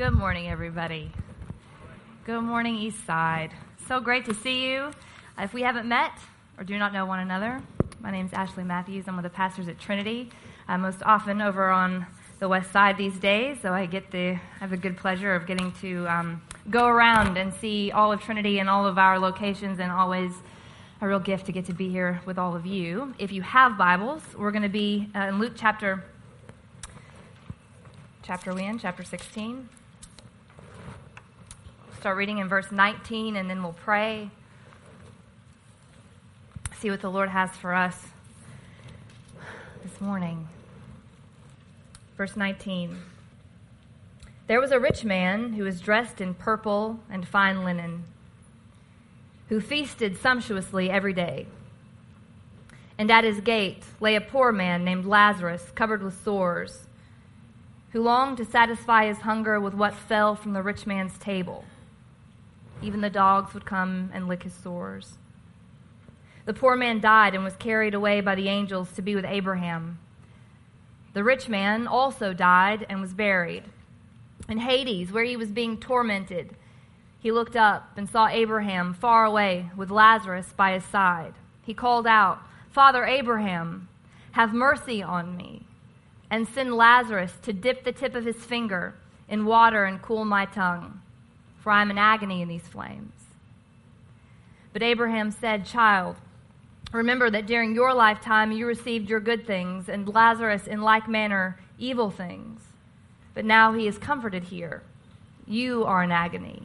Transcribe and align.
Good 0.00 0.14
morning, 0.14 0.48
everybody. 0.48 1.12
Good 2.24 2.40
morning, 2.40 2.74
East 2.74 3.04
Side. 3.04 3.50
So 3.86 4.00
great 4.00 4.24
to 4.24 4.32
see 4.32 4.66
you. 4.66 4.92
If 5.38 5.52
we 5.52 5.60
haven't 5.60 5.86
met 5.86 6.12
or 6.56 6.64
do 6.64 6.78
not 6.78 6.94
know 6.94 7.04
one 7.04 7.20
another, 7.20 7.60
my 8.00 8.10
name 8.10 8.24
is 8.24 8.32
Ashley 8.32 8.64
Matthews. 8.64 9.06
I'm 9.06 9.16
one 9.16 9.26
of 9.26 9.30
the 9.30 9.36
pastors 9.36 9.68
at 9.68 9.78
Trinity. 9.78 10.30
I'm 10.66 10.80
most 10.80 11.02
often 11.02 11.42
over 11.42 11.68
on 11.68 12.06
the 12.38 12.48
west 12.48 12.72
side 12.72 12.96
these 12.96 13.18
days, 13.18 13.58
so 13.60 13.74
I 13.74 13.84
get 13.84 14.10
the 14.10 14.30
I 14.30 14.60
have 14.60 14.70
the 14.70 14.78
good 14.78 14.96
pleasure 14.96 15.34
of 15.34 15.46
getting 15.46 15.70
to 15.82 16.08
um, 16.08 16.42
go 16.70 16.86
around 16.86 17.36
and 17.36 17.52
see 17.52 17.92
all 17.92 18.10
of 18.10 18.22
Trinity 18.22 18.58
and 18.58 18.70
all 18.70 18.86
of 18.86 18.96
our 18.96 19.18
locations, 19.18 19.80
and 19.80 19.92
always 19.92 20.32
a 21.02 21.06
real 21.06 21.20
gift 21.20 21.44
to 21.44 21.52
get 21.52 21.66
to 21.66 21.74
be 21.74 21.90
here 21.90 22.22
with 22.24 22.38
all 22.38 22.56
of 22.56 22.64
you. 22.64 23.12
If 23.18 23.32
you 23.32 23.42
have 23.42 23.76
Bibles, 23.76 24.22
we're 24.34 24.50
going 24.50 24.62
to 24.62 24.70
be 24.70 25.10
uh, 25.14 25.26
in 25.26 25.38
Luke 25.38 25.52
chapter 25.56 26.04
chapter 28.22 28.54
we 28.54 28.64
in 28.64 28.78
chapter 28.78 29.04
16. 29.04 29.68
Start 32.00 32.16
reading 32.16 32.38
in 32.38 32.48
verse 32.48 32.72
19, 32.72 33.36
and 33.36 33.50
then 33.50 33.62
we'll 33.62 33.74
pray. 33.74 34.30
See 36.78 36.88
what 36.88 37.02
the 37.02 37.10
Lord 37.10 37.28
has 37.28 37.50
for 37.50 37.74
us 37.74 38.06
this 39.82 40.00
morning. 40.00 40.48
Verse 42.16 42.38
19 42.38 42.96
There 44.46 44.58
was 44.58 44.70
a 44.70 44.80
rich 44.80 45.04
man 45.04 45.52
who 45.52 45.64
was 45.64 45.82
dressed 45.82 46.22
in 46.22 46.32
purple 46.32 47.00
and 47.10 47.28
fine 47.28 47.64
linen, 47.64 48.04
who 49.50 49.60
feasted 49.60 50.16
sumptuously 50.16 50.90
every 50.90 51.12
day. 51.12 51.48
And 52.96 53.10
at 53.10 53.24
his 53.24 53.42
gate 53.42 53.84
lay 54.00 54.14
a 54.14 54.22
poor 54.22 54.52
man 54.52 54.86
named 54.86 55.04
Lazarus, 55.04 55.70
covered 55.74 56.02
with 56.02 56.24
sores, 56.24 56.86
who 57.92 58.00
longed 58.00 58.38
to 58.38 58.46
satisfy 58.46 59.04
his 59.04 59.18
hunger 59.18 59.60
with 59.60 59.74
what 59.74 59.92
fell 59.92 60.34
from 60.34 60.54
the 60.54 60.62
rich 60.62 60.86
man's 60.86 61.18
table. 61.18 61.66
Even 62.82 63.00
the 63.00 63.10
dogs 63.10 63.54
would 63.54 63.64
come 63.66 64.10
and 64.12 64.28
lick 64.28 64.42
his 64.42 64.54
sores. 64.54 65.18
The 66.46 66.54
poor 66.54 66.76
man 66.76 67.00
died 67.00 67.34
and 67.34 67.44
was 67.44 67.56
carried 67.56 67.94
away 67.94 68.20
by 68.20 68.34
the 68.34 68.48
angels 68.48 68.92
to 68.92 69.02
be 69.02 69.14
with 69.14 69.24
Abraham. 69.24 69.98
The 71.12 71.24
rich 71.24 71.48
man 71.48 71.86
also 71.86 72.32
died 72.32 72.86
and 72.88 73.00
was 73.00 73.14
buried. 73.14 73.64
In 74.48 74.58
Hades, 74.58 75.12
where 75.12 75.24
he 75.24 75.36
was 75.36 75.50
being 75.50 75.78
tormented, 75.78 76.56
he 77.20 77.30
looked 77.30 77.56
up 77.56 77.90
and 77.96 78.08
saw 78.08 78.28
Abraham 78.28 78.94
far 78.94 79.24
away 79.24 79.70
with 79.76 79.90
Lazarus 79.90 80.54
by 80.56 80.72
his 80.72 80.84
side. 80.84 81.34
He 81.62 81.74
called 81.74 82.06
out, 82.06 82.40
Father 82.70 83.04
Abraham, 83.04 83.88
have 84.32 84.54
mercy 84.54 85.02
on 85.02 85.36
me, 85.36 85.66
and 86.30 86.48
send 86.48 86.74
Lazarus 86.74 87.34
to 87.42 87.52
dip 87.52 87.84
the 87.84 87.92
tip 87.92 88.14
of 88.14 88.24
his 88.24 88.44
finger 88.44 88.94
in 89.28 89.44
water 89.44 89.84
and 89.84 90.00
cool 90.00 90.24
my 90.24 90.46
tongue, 90.46 91.00
for 91.60 91.70
I 91.70 91.82
am 91.82 91.90
in 91.90 91.98
agony 91.98 92.42
in 92.42 92.48
these 92.48 92.66
flames. 92.66 93.12
But 94.72 94.82
Abraham 94.82 95.30
said, 95.30 95.66
Child, 95.66 96.16
Remember 96.92 97.30
that 97.30 97.46
during 97.46 97.74
your 97.74 97.94
lifetime 97.94 98.50
you 98.50 98.66
received 98.66 99.08
your 99.08 99.20
good 99.20 99.46
things, 99.46 99.88
and 99.88 100.08
Lazarus 100.08 100.66
in 100.66 100.82
like 100.82 101.08
manner 101.08 101.58
evil 101.78 102.10
things. 102.10 102.62
But 103.32 103.44
now 103.44 103.72
he 103.72 103.86
is 103.86 103.96
comforted 103.96 104.44
here. 104.44 104.82
You 105.46 105.84
are 105.84 106.02
in 106.02 106.10
agony. 106.10 106.62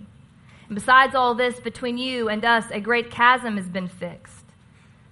And 0.68 0.76
besides 0.76 1.14
all 1.14 1.36
this, 1.36 1.60
between 1.60 2.00
you 2.00 2.28
and 2.28 2.44
us, 2.44 2.66
a 2.72 2.80
great 2.80 3.12
chasm 3.12 3.58
has 3.58 3.70
been 3.70 3.88
fixed, 3.88 4.46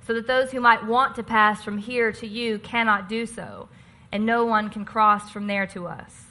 so 0.06 0.14
that 0.14 0.26
those 0.26 0.52
who 0.52 0.60
might 0.60 0.86
want 0.86 1.16
to 1.16 1.24
pass 1.24 1.64
from 1.64 1.78
here 1.78 2.12
to 2.14 2.28
you 2.28 2.58
cannot 2.58 3.08
do 3.08 3.28
so, 3.28 3.70
and 4.12 4.26
no 4.26 4.46
one 4.46 4.70
can 4.70 4.84
cross 4.84 5.30
from 5.30 5.46
there 5.46 5.68
to 5.68 5.86
us. 5.86 6.24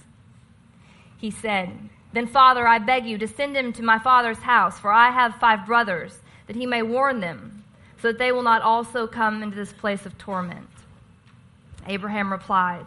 He 1.17 1.31
said, 1.31 1.89
Then, 2.13 2.27
Father, 2.27 2.67
I 2.67 2.79
beg 2.79 3.07
you 3.07 3.17
to 3.19 3.29
send 3.29 3.57
him 3.57 3.73
to 3.75 3.83
my 3.83 3.99
father's 3.99 4.39
house, 4.39 4.79
for 4.79 4.93
I 4.93 5.11
have 5.11 5.37
five 5.37 5.67
brothers, 5.67 6.19
that 6.47 6.57
he 6.57 6.67
may 6.67 6.83
warn 6.83 7.21
them 7.21 7.65
so 8.01 8.09
that 8.09 8.19
they 8.19 8.33
will 8.33 8.43
not 8.43 8.63
also 8.63 9.07
come 9.07 9.43
into 9.43 9.57
this 9.57 9.73
place 9.73 10.05
of 10.05 10.19
torment. 10.19 10.69
Abraham 11.87 12.31
replied, 12.31 12.87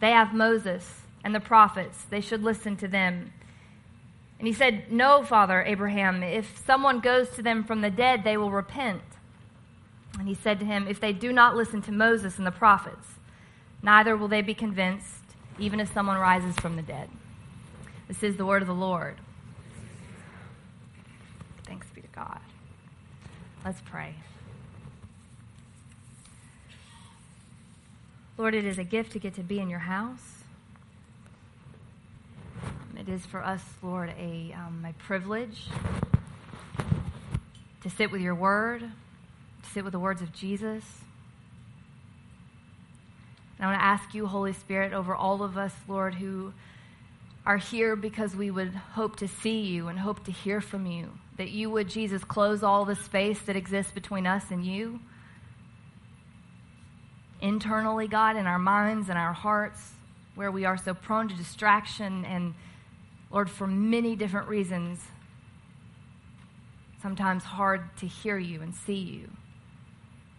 They 0.00 0.12
have 0.12 0.32
Moses 0.32 1.02
and 1.22 1.34
the 1.34 1.40
prophets. 1.40 2.04
They 2.04 2.20
should 2.20 2.42
listen 2.42 2.76
to 2.78 2.88
them. 2.88 3.32
And 4.38 4.46
he 4.46 4.54
said, 4.54 4.92
No, 4.92 5.24
Father 5.24 5.62
Abraham, 5.62 6.22
if 6.22 6.62
someone 6.64 7.00
goes 7.00 7.30
to 7.30 7.42
them 7.42 7.64
from 7.64 7.80
the 7.80 7.90
dead, 7.90 8.24
they 8.24 8.36
will 8.36 8.50
repent. 8.50 9.02
And 10.18 10.28
he 10.28 10.34
said 10.34 10.58
to 10.60 10.64
him, 10.64 10.86
If 10.88 11.00
they 11.00 11.12
do 11.12 11.32
not 11.32 11.56
listen 11.56 11.82
to 11.82 11.92
Moses 11.92 12.38
and 12.38 12.46
the 12.46 12.52
prophets, 12.52 13.08
neither 13.82 14.16
will 14.16 14.28
they 14.28 14.42
be 14.42 14.54
convinced, 14.54 15.24
even 15.58 15.80
if 15.80 15.92
someone 15.92 16.18
rises 16.18 16.56
from 16.56 16.76
the 16.76 16.82
dead. 16.82 17.10
This 18.14 18.30
is 18.30 18.36
the 18.36 18.46
word 18.46 18.62
of 18.62 18.68
the 18.68 18.74
Lord. 18.74 19.16
Thanks 21.66 21.88
be 21.92 22.00
to 22.00 22.06
God. 22.14 22.38
Let's 23.64 23.80
pray. 23.80 24.14
Lord, 28.38 28.54
it 28.54 28.64
is 28.64 28.78
a 28.78 28.84
gift 28.84 29.10
to 29.12 29.18
get 29.18 29.34
to 29.34 29.42
be 29.42 29.58
in 29.58 29.68
your 29.68 29.80
house. 29.80 30.44
It 32.96 33.08
is 33.08 33.26
for 33.26 33.44
us, 33.44 33.62
Lord, 33.82 34.10
a, 34.16 34.54
um, 34.56 34.86
a 34.88 34.92
privilege 34.92 35.66
to 37.82 37.90
sit 37.90 38.12
with 38.12 38.20
your 38.20 38.36
word, 38.36 38.82
to 38.82 39.70
sit 39.70 39.82
with 39.82 39.92
the 39.92 39.98
words 39.98 40.22
of 40.22 40.32
Jesus. 40.32 40.84
And 43.58 43.66
I 43.66 43.70
want 43.72 43.80
to 43.80 43.84
ask 43.84 44.14
you, 44.14 44.26
Holy 44.26 44.52
Spirit, 44.52 44.92
over 44.92 45.16
all 45.16 45.42
of 45.42 45.58
us, 45.58 45.74
Lord, 45.88 46.14
who 46.14 46.52
are 47.46 47.58
here 47.58 47.94
because 47.96 48.34
we 48.34 48.50
would 48.50 48.74
hope 48.74 49.16
to 49.16 49.28
see 49.28 49.60
you 49.60 49.88
and 49.88 49.98
hope 49.98 50.24
to 50.24 50.32
hear 50.32 50.60
from 50.60 50.86
you, 50.86 51.10
that 51.36 51.50
you 51.50 51.70
would, 51.70 51.88
Jesus, 51.88 52.24
close 52.24 52.62
all 52.62 52.84
the 52.84 52.96
space 52.96 53.40
that 53.42 53.56
exists 53.56 53.92
between 53.92 54.26
us 54.26 54.50
and 54.50 54.64
you 54.64 55.00
internally, 57.44 58.08
God, 58.08 58.36
in 58.36 58.46
our 58.46 58.58
minds 58.58 59.10
and 59.10 59.18
our 59.18 59.34
hearts, 59.34 59.92
where 60.34 60.50
we 60.50 60.64
are 60.64 60.78
so 60.78 60.94
prone 60.94 61.28
to 61.28 61.34
distraction 61.34 62.24
and, 62.24 62.54
Lord, 63.30 63.50
for 63.50 63.66
many 63.66 64.16
different 64.16 64.48
reasons, 64.48 64.98
sometimes 67.02 67.44
hard 67.44 67.82
to 67.98 68.06
hear 68.06 68.38
you 68.38 68.62
and 68.62 68.74
see 68.74 68.94
you. 68.94 69.28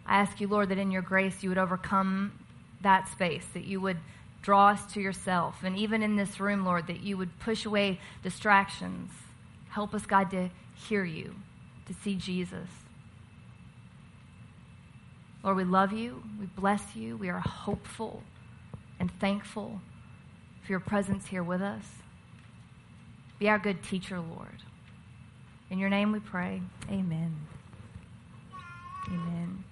I 0.07 0.17
ask 0.17 0.41
you, 0.41 0.47
Lord, 0.47 0.69
that 0.69 0.79
in 0.79 0.89
your 0.89 1.03
grace 1.03 1.43
you 1.43 1.49
would 1.49 1.59
overcome 1.59 2.31
that 2.81 3.07
space, 3.09 3.45
that 3.53 3.65
you 3.65 3.79
would 3.81 3.97
draw 4.45 4.69
us 4.69 4.93
to 4.93 5.01
yourself. 5.01 5.63
And 5.63 5.75
even 5.75 6.03
in 6.03 6.17
this 6.17 6.39
room, 6.39 6.63
Lord, 6.63 6.85
that 6.85 7.01
you 7.01 7.17
would 7.17 7.39
push 7.39 7.65
away 7.65 7.99
distractions. 8.21 9.11
Help 9.69 9.95
us, 9.95 10.05
God, 10.05 10.29
to 10.31 10.49
hear 10.75 11.03
you, 11.03 11.33
to 11.87 11.95
see 11.95 12.15
Jesus. 12.15 12.69
Lord, 15.43 15.57
we 15.57 15.63
love 15.63 15.91
you. 15.91 16.21
We 16.39 16.45
bless 16.45 16.95
you. 16.95 17.17
We 17.17 17.29
are 17.29 17.39
hopeful 17.39 18.21
and 18.99 19.11
thankful 19.19 19.81
for 20.63 20.71
your 20.71 20.79
presence 20.79 21.25
here 21.25 21.43
with 21.43 21.61
us. 21.61 21.85
Be 23.39 23.49
our 23.49 23.59
good 23.59 23.81
teacher, 23.81 24.19
Lord. 24.19 24.61
In 25.71 25.79
your 25.79 25.89
name 25.89 26.11
we 26.11 26.19
pray. 26.19 26.61
Amen. 26.89 27.35
Amen. 29.07 29.63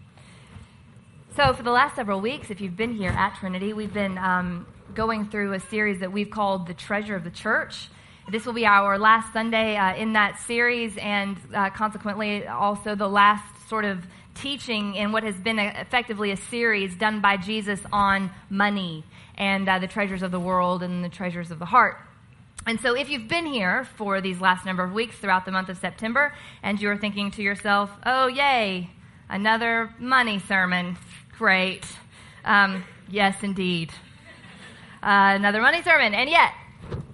So, 1.35 1.51
for 1.51 1.63
the 1.63 1.71
last 1.71 1.95
several 1.95 2.21
weeks, 2.21 2.51
if 2.51 2.61
you've 2.61 2.77
been 2.77 2.93
here 2.93 3.09
at 3.09 3.39
Trinity, 3.39 3.73
we've 3.73 3.91
been 3.91 4.19
um, 4.19 4.67
going 4.93 5.25
through 5.29 5.53
a 5.53 5.59
series 5.59 6.01
that 6.01 6.11
we've 6.11 6.29
called 6.29 6.67
The 6.67 6.75
Treasure 6.75 7.15
of 7.15 7.23
the 7.23 7.31
Church. 7.31 7.87
This 8.29 8.45
will 8.45 8.53
be 8.53 8.67
our 8.67 8.99
last 8.99 9.33
Sunday 9.33 9.75
uh, 9.75 9.95
in 9.95 10.13
that 10.13 10.39
series, 10.41 10.95
and 10.95 11.35
uh, 11.51 11.71
consequently, 11.71 12.45
also 12.45 12.93
the 12.93 13.07
last 13.07 13.43
sort 13.67 13.83
of 13.83 14.05
teaching 14.35 14.93
in 14.93 15.11
what 15.11 15.23
has 15.23 15.35
been 15.35 15.57
a, 15.57 15.73
effectively 15.81 16.29
a 16.29 16.37
series 16.37 16.95
done 16.95 17.19
by 17.19 17.37
Jesus 17.37 17.79
on 17.91 18.29
money 18.51 19.03
and 19.35 19.67
uh, 19.67 19.79
the 19.79 19.87
treasures 19.87 20.21
of 20.21 20.29
the 20.29 20.39
world 20.39 20.83
and 20.83 21.03
the 21.03 21.09
treasures 21.09 21.49
of 21.49 21.57
the 21.57 21.65
heart. 21.65 21.97
And 22.67 22.79
so, 22.79 22.95
if 22.95 23.09
you've 23.09 23.27
been 23.27 23.47
here 23.47 23.85
for 23.97 24.21
these 24.21 24.39
last 24.39 24.67
number 24.67 24.83
of 24.83 24.93
weeks 24.93 25.17
throughout 25.17 25.45
the 25.45 25.51
month 25.51 25.69
of 25.69 25.79
September 25.79 26.35
and 26.61 26.79
you're 26.79 26.97
thinking 26.97 27.31
to 27.31 27.41
yourself, 27.41 27.89
oh, 28.05 28.27
yay, 28.27 28.91
another 29.29 29.91
money 29.97 30.37
sermon, 30.37 30.95
great. 31.37 31.85
Um, 32.45 32.83
yes, 33.09 33.35
indeed. 33.43 33.91
Uh, 35.01 35.35
another 35.35 35.61
money 35.61 35.81
sermon. 35.81 36.13
And 36.13 36.29
yet, 36.29 36.51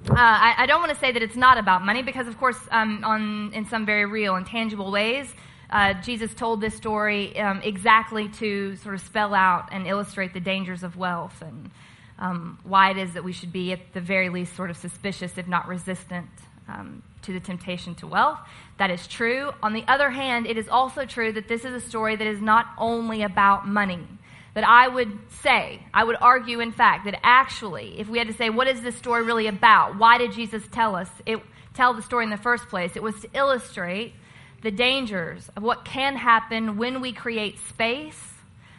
uh, 0.10 0.13
I, 0.16 0.56
I, 0.60 0.66
don't 0.66 0.80
want 0.80 0.94
to 0.94 1.00
say 1.00 1.12
that 1.12 1.21
it's 1.21 1.36
not 1.36 1.57
about 1.57 1.83
money 1.83 2.04
because, 2.04 2.27
of 2.27 2.38
course, 2.38 2.57
um, 2.71 3.04
on, 3.04 3.54
in 3.54 3.66
some 3.66 3.86
very 3.86 4.06
real 4.06 4.36
and 4.36 4.45
tangible 4.45 4.92
ways, 4.92 5.33
uh, 5.69 5.94
Jesus 6.01 6.33
told 6.33 6.62
this 6.62 6.75
story 6.75 7.38
um, 7.39 7.62
exactly 7.63 8.27
to 8.30 8.75
sort 8.77 8.95
of 8.95 9.01
spell 9.01 9.33
out 9.33 9.69
and 9.71 9.88
illustrate 9.88 10.33
the 10.33 10.39
dangers 10.39 10.83
of 10.83 10.98
wealth 10.98 11.42
and 11.42 11.69
um, 12.18 12.60
why 12.63 12.92
it 12.92 12.98
is 12.98 13.13
that 13.13 13.24
we 13.24 13.31
should 13.31 13.51
be, 13.54 13.71
at 13.71 13.94
the 13.94 14.01
very 14.01 14.30
least, 14.30 14.56
sort 14.56 14.69
of 14.69 14.77
suspicious, 14.77 15.38
if 15.38 15.48
not 15.48 15.68
resistant, 15.68 16.30
um, 16.71 17.04
to 17.24 17.33
the 17.33 17.39
temptation 17.39 17.95
to 17.95 18.07
wealth. 18.07 18.39
That 18.77 18.92
is 18.92 19.07
true. 19.07 19.51
On 19.63 19.74
the 19.74 19.83
other 19.88 20.10
hand, 20.12 20.45
it 20.45 20.57
is 20.57 20.69
also 20.69 21.06
true 21.06 21.31
that 21.33 21.48
this 21.48 21.66
is 21.66 21.74
a 21.74 21.86
story 21.86 22.16
that 22.16 22.27
is 22.27 22.42
not 22.42 22.68
only 22.77 23.24
about 23.24 23.68
money. 23.68 24.07
that 24.54 24.68
I 24.68 24.88
would 24.88 25.18
say, 25.42 25.81
I 25.94 26.04
would 26.04 26.18
argue, 26.19 26.60
in 26.60 26.71
fact, 26.71 27.06
that 27.06 27.19
actually, 27.24 28.00
if 28.00 28.10
we 28.10 28.18
had 28.18 28.27
to 28.27 28.33
say, 28.33 28.50
what 28.50 28.68
is 28.68 28.81
this 28.81 28.95
story 28.95 29.24
really 29.24 29.48
about? 29.48 29.98
Why 29.98 30.18
did 30.18 30.33
Jesus 30.33 30.63
tell 30.71 30.95
us, 30.95 31.10
it, 31.25 31.39
tell 31.74 31.94
the 31.94 32.01
story 32.01 32.25
in 32.25 32.30
the 32.30 32.38
first 32.38 32.68
place? 32.68 32.95
It 32.95 33.04
was 33.04 33.19
to 33.21 33.30
illustrate 33.33 34.13
the 34.62 34.71
dangers 34.71 35.50
of 35.56 35.63
what 35.63 35.86
can 35.86 36.16
happen 36.16 36.77
when 36.77 37.00
we 37.00 37.13
create 37.13 37.60
space 37.60 38.33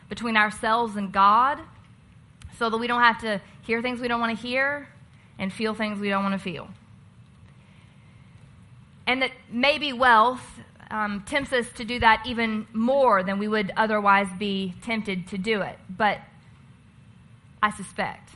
between 0.08 0.36
ourselves 0.36 0.96
and 0.96 1.12
God 1.12 1.58
so 2.58 2.68
that 2.68 2.76
we 2.76 2.86
don't 2.86 3.00
have 3.00 3.20
to 3.22 3.40
hear 3.62 3.80
things 3.80 4.00
we 4.00 4.08
don't 4.08 4.20
want 4.20 4.36
to 4.36 4.46
hear 4.46 4.88
and 5.38 5.52
feel 5.52 5.72
things 5.72 5.98
we 5.98 6.10
don't 6.10 6.22
want 6.24 6.34
to 6.34 6.38
feel. 6.38 6.68
And 9.10 9.22
that 9.22 9.32
maybe 9.50 9.92
wealth 9.92 10.60
um, 10.88 11.24
tempts 11.26 11.52
us 11.52 11.66
to 11.78 11.84
do 11.84 11.98
that 11.98 12.22
even 12.26 12.68
more 12.72 13.24
than 13.24 13.40
we 13.40 13.48
would 13.48 13.72
otherwise 13.76 14.28
be 14.38 14.72
tempted 14.82 15.26
to 15.30 15.36
do 15.36 15.62
it. 15.62 15.76
But 15.88 16.20
I 17.60 17.70
suspect 17.72 18.30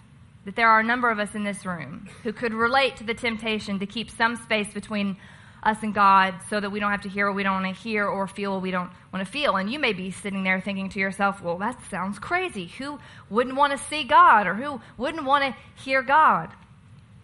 that 0.44 0.56
there 0.56 0.68
are 0.68 0.80
a 0.80 0.82
number 0.82 1.12
of 1.12 1.20
us 1.20 1.32
in 1.32 1.44
this 1.44 1.64
room 1.64 2.08
who 2.24 2.32
could 2.32 2.52
relate 2.52 2.96
to 2.96 3.04
the 3.04 3.14
temptation 3.14 3.78
to 3.78 3.86
keep 3.86 4.10
some 4.10 4.34
space 4.34 4.66
between 4.74 5.16
us 5.62 5.80
and 5.84 5.94
God 5.94 6.34
so 6.50 6.58
that 6.58 6.70
we 6.70 6.80
don't 6.80 6.90
have 6.90 7.02
to 7.02 7.08
hear 7.08 7.28
what 7.28 7.36
we 7.36 7.44
don't 7.44 7.62
want 7.62 7.76
to 7.76 7.80
hear 7.80 8.08
or 8.08 8.26
feel 8.26 8.54
what 8.54 8.62
we 8.62 8.72
don't 8.72 8.90
want 9.12 9.24
to 9.24 9.30
feel. 9.30 9.54
And 9.54 9.70
you 9.70 9.78
may 9.78 9.92
be 9.92 10.10
sitting 10.10 10.42
there 10.42 10.60
thinking 10.60 10.88
to 10.88 10.98
yourself, 10.98 11.40
well, 11.40 11.58
that 11.58 11.78
sounds 11.88 12.18
crazy. 12.18 12.66
Who 12.78 12.98
wouldn't 13.30 13.54
want 13.54 13.78
to 13.78 13.78
see 13.78 14.02
God 14.02 14.48
or 14.48 14.54
who 14.54 14.80
wouldn't 14.96 15.24
want 15.24 15.44
to 15.44 15.82
hear 15.84 16.02
God? 16.02 16.50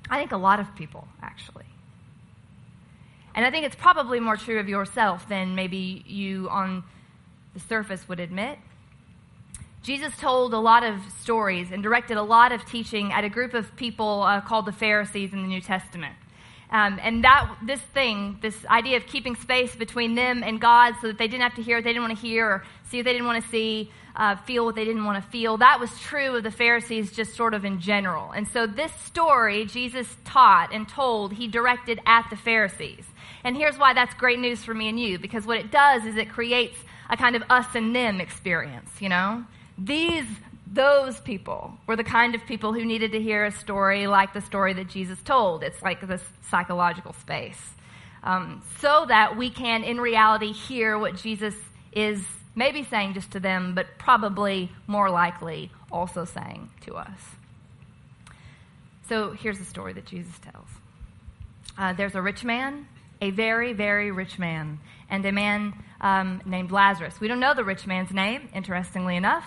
I 0.09 0.21
think 0.21 0.31
a 0.31 0.37
lot 0.37 0.61
of 0.61 0.73
people, 0.77 1.09
actually. 1.21 1.67
And 3.35 3.47
I 3.47 3.51
think 3.51 3.65
it's 3.65 3.77
probably 3.77 4.21
more 4.21 4.37
true 4.37 4.59
of 4.59 4.69
yourself 4.69 5.29
than 5.29 5.55
maybe 5.55 6.05
you 6.07 6.49
on 6.51 6.85
the 7.55 7.61
surface 7.61 8.09
would 8.09 8.21
admit. 8.21 8.59
Jesus 9.83 10.15
told 10.19 10.53
a 10.53 10.59
lot 10.59 10.83
of 10.83 11.01
stories 11.21 11.71
and 11.73 11.83
directed 11.83 12.17
a 12.17 12.23
lot 12.23 12.53
of 12.53 12.65
teaching 12.67 13.13
at 13.13 13.25
a 13.25 13.29
group 13.29 13.55
of 13.55 13.75
people 13.77 14.23
uh, 14.23 14.41
called 14.41 14.67
the 14.67 14.73
Pharisees 14.73 15.33
in 15.33 15.43
the 15.43 15.49
New 15.49 15.61
Testament. 15.61 16.15
Um, 16.71 17.01
and 17.03 17.25
that 17.25 17.51
this 17.65 17.81
thing, 17.81 18.39
this 18.43 18.65
idea 18.67 18.97
of 18.97 19.07
keeping 19.07 19.35
space 19.35 19.75
between 19.75 20.15
them 20.15 20.45
and 20.45 20.61
God, 20.61 20.95
so 21.01 21.09
that 21.09 21.19
they 21.19 21.27
didn't 21.27 21.43
have 21.43 21.57
to 21.57 21.63
hear 21.63 21.79
what 21.79 21.85
they 21.85 21.91
didn't 21.91 22.03
want 22.03 22.17
to 22.17 22.27
hear, 22.27 22.47
or 22.47 22.65
see 22.91 22.99
what 22.99 23.07
they 23.07 23.13
didn't 23.13 23.27
want 23.27 23.43
to 23.43 23.51
see, 23.51 23.91
uh, 24.17 24.37
feel 24.37 24.65
what 24.65 24.75
they 24.75 24.85
didn't 24.85 25.05
want 25.05 25.23
to 25.23 25.31
feel. 25.31 25.57
That 25.57 25.81
was 25.81 25.91
true 26.01 26.37
of 26.37 26.43
the 26.43 26.51
Pharisees, 26.51 27.13
just 27.13 27.35
sort 27.35 27.55
of 27.55 27.65
in 27.65 27.81
general. 27.81 28.31
And 28.33 28.47
so 28.49 28.67
this 28.67 28.93
story 28.93 29.65
Jesus 29.65 30.09
taught 30.25 30.73
and 30.73 30.89
told, 30.89 31.33
he 31.33 31.49
directed 31.49 32.01
at 32.07 32.29
the 32.31 32.37
Pharisees. 32.37 33.05
And 33.45 33.57
here's 33.57 33.79
why 33.79 33.95
that's 33.95 34.15
great 34.15 34.39
news 34.39 34.63
for 34.63 34.75
me 34.75 34.89
and 34.89 35.01
you, 35.01 35.19
because 35.19 35.47
what 35.47 35.59
it 35.59 35.71
does 35.71 36.05
is 36.05 36.17
it 36.17 36.29
creates 36.29 36.77
a 37.09 37.17
kind 37.17 37.37
of 37.37 37.43
us 37.49 37.67
and 37.75 37.95
them 37.95 38.21
experience. 38.21 38.91
You 39.01 39.09
know, 39.09 39.45
these 39.79 40.27
those 40.73 41.21
people 41.21 41.73
were 41.89 41.97
the 41.97 42.05
kind 42.05 42.37
of 42.37 42.47
people 42.47 42.73
who 42.73 42.85
needed 42.85 43.11
to 43.13 43.21
hear 43.21 43.45
a 43.45 43.51
story 43.51 44.07
like 44.07 44.33
the 44.33 44.41
story 44.41 44.73
that 44.75 44.89
Jesus 44.89 45.21
told. 45.23 45.65
It's 45.65 45.83
like 45.83 46.07
this 46.07 46.23
psychological 46.49 47.13
space. 47.15 47.61
Um, 48.23 48.63
so 48.79 49.07
that 49.09 49.37
we 49.37 49.51
can, 49.51 49.83
in 49.83 49.99
reality, 49.99 50.53
hear 50.53 50.97
what 50.97 51.17
Jesus 51.17 51.55
is 51.93 52.25
maybe 52.55 52.85
saying 52.85 53.15
just 53.15 53.31
to 53.33 53.41
them, 53.41 53.75
but 53.75 53.87
probably 53.99 54.71
more 54.87 55.11
likely 55.11 55.71
also 55.91 56.25
saying 56.25 56.71
to 56.83 56.95
us. 56.95 57.21
So 59.09 59.33
here's 59.33 59.59
the 59.59 59.65
story 59.65 59.93
that 59.95 60.07
Jesus 60.07 60.39
tells 60.39 60.69
uh, 61.79 61.93
there's 61.95 62.15
a 62.15 62.23
rich 62.23 62.45
man, 62.45 62.87
a 63.21 63.31
very, 63.31 63.73
very 63.73 64.11
rich 64.11 64.39
man, 64.39 64.79
and 65.09 65.25
a 65.25 65.33
man 65.33 65.75
um, 66.01 66.41
named 66.45 66.71
Lazarus. 66.71 67.21
We 67.21 67.29
don't 67.29 67.41
know 67.41 67.55
the 67.55 67.65
rich 67.65 67.87
man's 67.87 68.13
name, 68.13 68.49
interestingly 68.55 69.17
enough. 69.17 69.45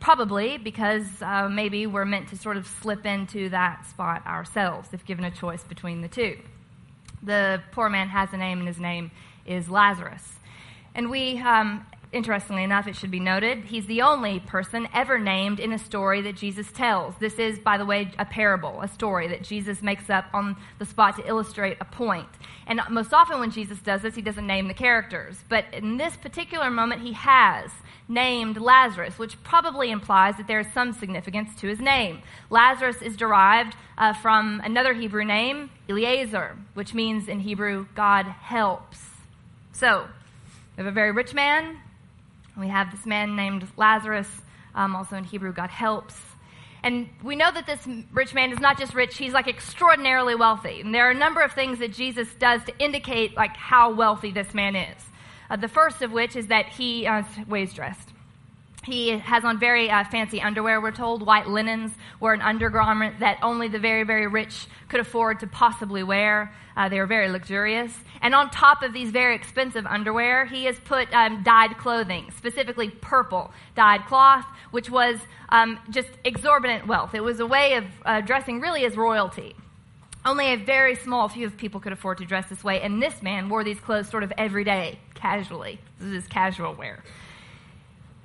Probably 0.00 0.58
because 0.58 1.06
uh, 1.22 1.48
maybe 1.48 1.86
we're 1.86 2.04
meant 2.04 2.28
to 2.28 2.36
sort 2.36 2.56
of 2.56 2.66
slip 2.66 3.04
into 3.04 3.48
that 3.48 3.86
spot 3.86 4.24
ourselves 4.26 4.90
if 4.92 5.04
given 5.04 5.24
a 5.24 5.30
choice 5.30 5.62
between 5.64 6.02
the 6.02 6.08
two. 6.08 6.38
The 7.22 7.62
poor 7.72 7.88
man 7.88 8.08
has 8.08 8.32
a 8.32 8.36
name, 8.36 8.58
and 8.58 8.68
his 8.68 8.78
name 8.78 9.10
is 9.44 9.68
Lazarus. 9.68 10.22
And 10.94 11.10
we, 11.10 11.38
um, 11.38 11.84
interestingly 12.12 12.64
enough, 12.64 12.86
it 12.86 12.96
should 12.96 13.10
be 13.10 13.20
noted, 13.20 13.64
he's 13.64 13.86
the 13.86 14.02
only 14.02 14.40
person 14.40 14.88
ever 14.94 15.18
named 15.18 15.60
in 15.60 15.72
a 15.72 15.78
story 15.78 16.22
that 16.22 16.36
Jesus 16.36 16.70
tells. 16.72 17.14
This 17.16 17.38
is, 17.38 17.58
by 17.58 17.76
the 17.76 17.84
way, 17.84 18.10
a 18.18 18.24
parable, 18.24 18.80
a 18.80 18.88
story 18.88 19.28
that 19.28 19.42
Jesus 19.42 19.82
makes 19.82 20.08
up 20.08 20.24
on 20.32 20.56
the 20.78 20.86
spot 20.86 21.16
to 21.16 21.26
illustrate 21.26 21.76
a 21.80 21.84
point. 21.84 22.28
And 22.66 22.80
most 22.90 23.12
often 23.12 23.40
when 23.40 23.50
Jesus 23.50 23.78
does 23.80 24.02
this, 24.02 24.14
he 24.14 24.22
doesn't 24.22 24.46
name 24.46 24.68
the 24.68 24.74
characters. 24.74 25.36
But 25.48 25.66
in 25.72 25.96
this 25.96 26.16
particular 26.16 26.70
moment, 26.70 27.02
he 27.02 27.12
has 27.12 27.70
named 28.08 28.58
Lazarus, 28.58 29.18
which 29.18 29.42
probably 29.42 29.90
implies 29.90 30.36
that 30.38 30.46
there 30.46 30.60
is 30.60 30.66
some 30.72 30.94
significance 30.94 31.54
to 31.60 31.66
his 31.66 31.78
name. 31.78 32.22
Lazarus 32.48 33.02
is 33.02 33.16
derived 33.16 33.76
uh, 33.98 34.14
from 34.14 34.62
another 34.64 34.94
Hebrew 34.94 35.24
name, 35.24 35.70
Eliezer, 35.88 36.56
which 36.72 36.94
means 36.94 37.28
in 37.28 37.40
Hebrew, 37.40 37.86
God 37.94 38.24
helps. 38.24 38.98
So, 39.72 40.06
we 40.76 40.84
have 40.84 40.90
a 40.90 40.94
very 40.94 41.12
rich 41.12 41.34
man. 41.34 41.78
We 42.58 42.68
have 42.68 42.90
this 42.90 43.06
man 43.06 43.36
named 43.36 43.66
Lazarus, 43.76 44.28
um, 44.74 44.96
also 44.96 45.16
in 45.16 45.24
Hebrew, 45.24 45.52
God 45.52 45.70
helps. 45.70 46.14
And 46.82 47.08
we 47.22 47.36
know 47.36 47.50
that 47.50 47.66
this 47.66 47.86
rich 48.12 48.34
man 48.34 48.52
is 48.52 48.60
not 48.60 48.78
just 48.78 48.94
rich, 48.94 49.16
he's 49.16 49.32
like 49.32 49.48
extraordinarily 49.48 50.34
wealthy. 50.34 50.80
And 50.80 50.94
there 50.94 51.06
are 51.08 51.10
a 51.10 51.18
number 51.18 51.40
of 51.40 51.52
things 51.52 51.78
that 51.80 51.92
Jesus 51.92 52.28
does 52.38 52.62
to 52.64 52.78
indicate 52.78 53.36
like 53.36 53.56
how 53.56 53.92
wealthy 53.92 54.30
this 54.30 54.54
man 54.54 54.76
is. 54.76 55.04
Uh, 55.50 55.56
the 55.56 55.68
first 55.68 56.02
of 56.02 56.12
which 56.12 56.36
is 56.36 56.48
that 56.48 56.66
he 56.68 57.06
uh, 57.06 57.22
ways 57.46 57.72
dressed. 57.72 58.12
He 58.84 59.10
has 59.18 59.44
on 59.44 59.58
very 59.58 59.90
uh, 59.90 60.04
fancy 60.04 60.40
underwear, 60.40 60.80
we're 60.80 60.92
told. 60.92 61.26
White 61.26 61.46
linens 61.48 61.92
were 62.20 62.32
an 62.32 62.40
undergarment 62.40 63.20
that 63.20 63.38
only 63.42 63.68
the 63.68 63.78
very, 63.78 64.04
very 64.04 64.26
rich 64.26 64.66
could 64.88 65.00
afford 65.00 65.40
to 65.40 65.46
possibly 65.46 66.02
wear. 66.02 66.52
Uh, 66.76 66.88
they 66.88 66.98
were 66.98 67.06
very 67.06 67.28
luxurious. 67.28 67.92
And 68.22 68.34
on 68.34 68.50
top 68.50 68.82
of 68.82 68.92
these 68.92 69.10
very 69.10 69.34
expensive 69.34 69.84
underwear, 69.84 70.46
he 70.46 70.64
has 70.64 70.78
put 70.78 71.12
um, 71.12 71.42
dyed 71.42 71.76
clothing, 71.76 72.30
specifically 72.36 72.88
purple 72.88 73.52
dyed 73.74 74.06
cloth, 74.06 74.46
which 74.70 74.88
was 74.88 75.18
um, 75.50 75.78
just 75.90 76.08
exorbitant 76.24 76.86
wealth. 76.86 77.14
It 77.14 77.22
was 77.22 77.40
a 77.40 77.46
way 77.46 77.74
of 77.74 77.84
uh, 78.04 78.20
dressing 78.22 78.60
really 78.60 78.84
as 78.84 78.96
royalty. 78.96 79.54
Only 80.24 80.52
a 80.52 80.56
very 80.56 80.94
small 80.94 81.28
few 81.28 81.46
of 81.46 81.56
people 81.56 81.80
could 81.80 81.92
afford 81.92 82.18
to 82.18 82.24
dress 82.24 82.48
this 82.48 82.62
way, 82.62 82.80
and 82.80 83.02
this 83.02 83.22
man 83.22 83.48
wore 83.48 83.64
these 83.64 83.80
clothes 83.80 84.08
sort 84.08 84.22
of 84.22 84.32
every 84.36 84.64
day, 84.64 84.98
casually. 85.14 85.78
This 85.98 86.24
is 86.24 86.28
casual 86.28 86.74
wear. 86.74 87.02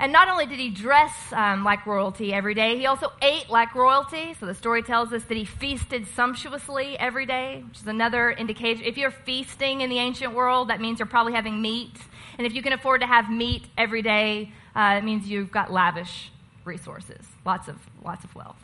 And 0.03 0.11
not 0.11 0.27
only 0.27 0.45
did 0.45 0.59
he 0.59 0.69
dress 0.69 1.13
um, 1.31 1.63
like 1.63 1.85
royalty 1.85 2.33
every 2.33 2.53
day, 2.53 2.77
he 2.77 2.87
also 2.87 3.13
ate 3.21 3.49
like 3.49 3.73
royalty. 3.73 4.35
So 4.37 4.45
the 4.45 4.53
story 4.53 4.83
tells 4.83 5.13
us 5.13 5.23
that 5.23 5.37
he 5.37 5.45
feasted 5.45 6.07
sumptuously 6.07 6.99
every 6.99 7.25
day, 7.25 7.63
which 7.65 7.79
is 7.79 7.87
another 7.87 8.29
indication. 8.29 8.83
If 8.83 8.97
you're 8.97 9.11
feasting 9.11 9.79
in 9.79 9.89
the 9.89 9.99
ancient 9.99 10.33
world, 10.33 10.67
that 10.67 10.81
means 10.81 10.99
you're 10.99 11.05
probably 11.05 11.31
having 11.31 11.61
meat. 11.61 11.95
And 12.37 12.45
if 12.45 12.53
you 12.53 12.61
can 12.61 12.73
afford 12.73 12.99
to 12.99 13.07
have 13.07 13.31
meat 13.31 13.63
every 13.77 14.01
day, 14.01 14.51
uh, 14.75 14.95
it 14.97 15.05
means 15.05 15.29
you've 15.29 15.51
got 15.51 15.71
lavish 15.71 16.33
resources, 16.65 17.25
lots 17.45 17.69
of, 17.69 17.77
lots 18.03 18.25
of 18.25 18.35
wealth. 18.35 18.59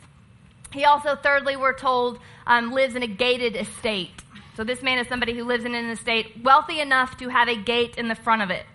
He 0.74 0.84
also, 0.84 1.16
thirdly, 1.16 1.56
we're 1.56 1.72
told, 1.72 2.18
um, 2.46 2.70
lives 2.70 2.94
in 2.96 3.02
a 3.02 3.06
gated 3.06 3.56
estate. 3.56 4.24
So 4.58 4.62
this 4.62 4.82
man 4.82 4.98
is 4.98 5.08
somebody 5.08 5.34
who 5.34 5.44
lives 5.44 5.64
in 5.64 5.74
an 5.74 5.88
estate 5.88 6.42
wealthy 6.42 6.80
enough 6.80 7.16
to 7.16 7.30
have 7.30 7.48
a 7.48 7.56
gate 7.56 7.96
in 7.96 8.08
the 8.08 8.14
front 8.14 8.42
of 8.42 8.50
it, 8.50 8.66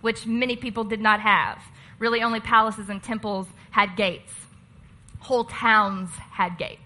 which 0.00 0.24
many 0.24 0.56
people 0.56 0.84
did 0.84 1.02
not 1.02 1.20
have. 1.20 1.58
Really, 1.98 2.22
only 2.22 2.40
palaces 2.40 2.88
and 2.88 3.02
temples 3.02 3.46
had 3.70 3.96
gates. 3.96 4.32
Whole 5.20 5.44
towns 5.44 6.10
had 6.30 6.58
gates. 6.58 6.80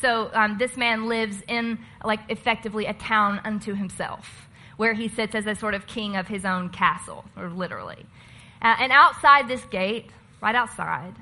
So 0.00 0.30
um, 0.32 0.58
this 0.58 0.76
man 0.76 1.08
lives 1.08 1.42
in, 1.48 1.78
like, 2.04 2.20
effectively 2.28 2.86
a 2.86 2.92
town 2.92 3.40
unto 3.44 3.74
himself, 3.74 4.48
where 4.76 4.92
he 4.92 5.08
sits 5.08 5.34
as 5.34 5.46
a 5.46 5.54
sort 5.54 5.74
of 5.74 5.86
king 5.86 6.16
of 6.16 6.28
his 6.28 6.44
own 6.44 6.68
castle, 6.68 7.24
or 7.36 7.48
literally. 7.48 8.04
Uh, 8.60 8.76
and 8.78 8.92
outside 8.92 9.48
this 9.48 9.64
gate, 9.64 10.10
right 10.42 10.54
outside, 10.54 11.14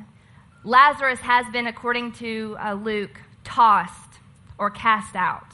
Lazarus 0.64 1.20
has 1.20 1.46
been, 1.52 1.66
according 1.66 2.12
to 2.12 2.56
uh, 2.58 2.74
Luke, 2.74 3.20
tossed 3.44 4.18
or 4.58 4.70
cast 4.70 5.14
out 5.14 5.46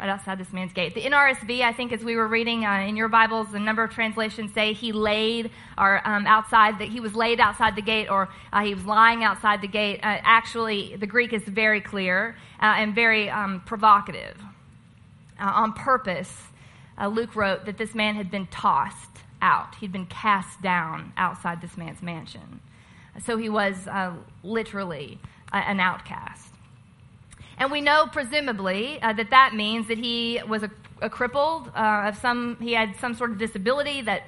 right 0.00 0.08
outside 0.08 0.38
this 0.38 0.52
man's 0.52 0.72
gate. 0.72 0.94
The 0.94 1.02
NRSV, 1.02 1.60
I 1.60 1.72
think, 1.72 1.92
as 1.92 2.02
we 2.02 2.16
were 2.16 2.26
reading 2.26 2.64
uh, 2.64 2.86
in 2.88 2.96
your 2.96 3.08
Bibles, 3.08 3.52
a 3.52 3.58
number 3.58 3.82
of 3.84 3.90
translations 3.90 4.54
say 4.54 4.72
he 4.72 4.92
laid 4.92 5.50
or 5.76 6.00
um, 6.08 6.26
outside 6.26 6.78
that 6.78 6.88
he 6.88 7.00
was 7.00 7.14
laid 7.14 7.38
outside 7.38 7.76
the 7.76 7.82
gate 7.82 8.10
or 8.10 8.30
uh, 8.50 8.64
he 8.64 8.74
was 8.74 8.86
lying 8.86 9.22
outside 9.22 9.60
the 9.60 9.68
gate. 9.68 10.00
Uh, 10.02 10.16
actually, 10.22 10.96
the 10.96 11.06
Greek 11.06 11.34
is 11.34 11.42
very 11.42 11.82
clear 11.82 12.34
uh, 12.62 12.76
and 12.78 12.94
very 12.94 13.28
um, 13.28 13.60
provocative. 13.66 14.38
Uh, 15.38 15.52
on 15.54 15.74
purpose, 15.74 16.34
uh, 16.98 17.06
Luke 17.06 17.36
wrote 17.36 17.66
that 17.66 17.76
this 17.76 17.94
man 17.94 18.14
had 18.14 18.30
been 18.30 18.46
tossed 18.46 19.18
out. 19.42 19.74
He'd 19.74 19.92
been 19.92 20.06
cast 20.06 20.62
down 20.62 21.12
outside 21.18 21.60
this 21.60 21.76
man's 21.76 22.00
mansion. 22.00 22.60
So 23.24 23.36
he 23.36 23.50
was 23.50 23.76
literally 24.42 25.18
an 25.52 25.80
outcast. 25.80 26.49
And 27.60 27.70
we 27.70 27.82
know, 27.82 28.06
presumably, 28.10 29.00
uh, 29.02 29.12
that 29.12 29.30
that 29.30 29.54
means 29.54 29.86
that 29.88 29.98
he 29.98 30.40
was 30.48 30.62
a, 30.62 30.70
a 31.02 31.10
crippled 31.10 31.68
uh, 31.76 32.08
of 32.08 32.16
some, 32.16 32.56
he 32.58 32.72
had 32.72 32.96
some 32.96 33.14
sort 33.14 33.30
of 33.30 33.38
disability 33.38 34.00
that 34.00 34.22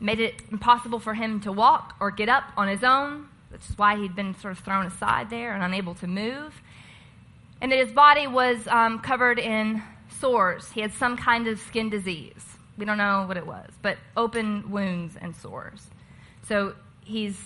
made 0.00 0.18
it 0.18 0.40
impossible 0.50 0.98
for 0.98 1.12
him 1.12 1.40
to 1.40 1.52
walk 1.52 1.94
or 2.00 2.10
get 2.10 2.30
up 2.30 2.44
on 2.56 2.66
his 2.68 2.82
own. 2.82 3.28
which 3.50 3.68
is 3.68 3.76
why 3.76 3.96
he'd 3.96 4.14
been 4.16 4.34
sort 4.36 4.52
of 4.52 4.64
thrown 4.64 4.86
aside 4.86 5.28
there 5.28 5.52
and 5.52 5.62
unable 5.62 5.94
to 5.96 6.06
move. 6.06 6.62
And 7.60 7.70
that 7.70 7.78
his 7.78 7.92
body 7.92 8.26
was 8.26 8.66
um, 8.68 9.00
covered 9.00 9.38
in 9.38 9.82
sores. 10.18 10.70
He 10.72 10.80
had 10.80 10.92
some 10.94 11.16
kind 11.16 11.46
of 11.46 11.60
skin 11.60 11.90
disease. 11.90 12.44
We 12.78 12.84
don't 12.86 12.96
know 12.98 13.24
what 13.26 13.36
it 13.36 13.46
was, 13.46 13.68
but 13.82 13.98
open 14.16 14.70
wounds 14.70 15.16
and 15.20 15.36
sores. 15.36 15.86
So 16.48 16.74
he's 17.04 17.38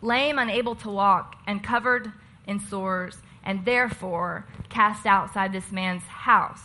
lame, 0.00 0.38
unable 0.38 0.74
to 0.76 0.88
walk, 0.88 1.36
and 1.46 1.62
covered 1.62 2.10
in 2.46 2.60
sores, 2.60 3.16
and 3.44 3.64
therefore 3.64 4.46
cast 4.68 5.06
outside 5.06 5.52
this 5.52 5.70
man's 5.70 6.02
house. 6.02 6.62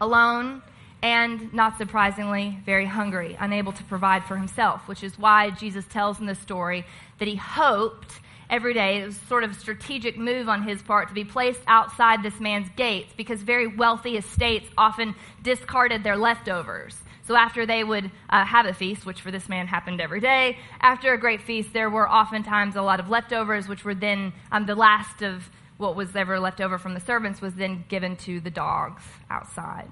Alone, 0.00 0.62
and 1.02 1.52
not 1.52 1.78
surprisingly, 1.78 2.58
very 2.64 2.86
hungry, 2.86 3.36
unable 3.40 3.72
to 3.72 3.84
provide 3.84 4.24
for 4.24 4.36
himself, 4.36 4.86
which 4.86 5.02
is 5.02 5.18
why 5.18 5.50
Jesus 5.50 5.84
tells 5.86 6.20
in 6.20 6.26
the 6.26 6.34
story 6.34 6.84
that 7.18 7.26
he 7.26 7.36
hoped 7.36 8.20
every 8.48 8.74
day. 8.74 9.00
It 9.00 9.06
was 9.06 9.16
sort 9.16 9.42
of 9.42 9.50
a 9.50 9.54
strategic 9.54 10.16
move 10.16 10.48
on 10.48 10.62
his 10.62 10.82
part 10.82 11.08
to 11.08 11.14
be 11.14 11.24
placed 11.24 11.60
outside 11.66 12.22
this 12.22 12.38
man's 12.38 12.68
gates 12.76 13.12
because 13.16 13.40
very 13.40 13.66
wealthy 13.66 14.16
estates 14.16 14.68
often 14.76 15.14
discarded 15.42 16.04
their 16.04 16.16
leftovers. 16.16 16.96
So 17.26 17.36
after 17.36 17.66
they 17.66 17.84
would 17.84 18.10
uh, 18.30 18.44
have 18.44 18.66
a 18.66 18.74
feast, 18.74 19.06
which 19.06 19.20
for 19.20 19.30
this 19.30 19.48
man 19.48 19.68
happened 19.68 20.00
every 20.00 20.20
day, 20.20 20.58
after 20.80 21.12
a 21.12 21.18
great 21.18 21.40
feast, 21.42 21.72
there 21.72 21.88
were 21.88 22.10
oftentimes 22.10 22.74
a 22.74 22.82
lot 22.82 22.98
of 22.98 23.08
leftovers, 23.08 23.68
which 23.68 23.84
were 23.84 23.94
then 23.94 24.32
um, 24.50 24.66
the 24.66 24.74
last 24.74 25.22
of 25.22 25.48
what 25.78 25.94
was 25.94 26.14
ever 26.16 26.40
left 26.40 26.60
over 26.60 26.78
from 26.78 26.94
the 26.94 27.00
servants 27.00 27.40
was 27.40 27.54
then 27.54 27.84
given 27.88 28.16
to 28.16 28.40
the 28.40 28.50
dogs 28.50 29.02
outside. 29.30 29.90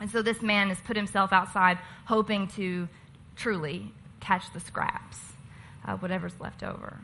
And 0.00 0.10
so 0.10 0.22
this 0.22 0.42
man 0.42 0.68
has 0.68 0.78
put 0.80 0.96
himself 0.96 1.32
outside, 1.32 1.78
hoping 2.06 2.48
to 2.48 2.88
truly 3.36 3.92
catch 4.20 4.52
the 4.52 4.60
scraps, 4.60 5.18
uh, 5.84 5.96
whatever's 5.96 6.38
left 6.40 6.62
over. 6.62 6.98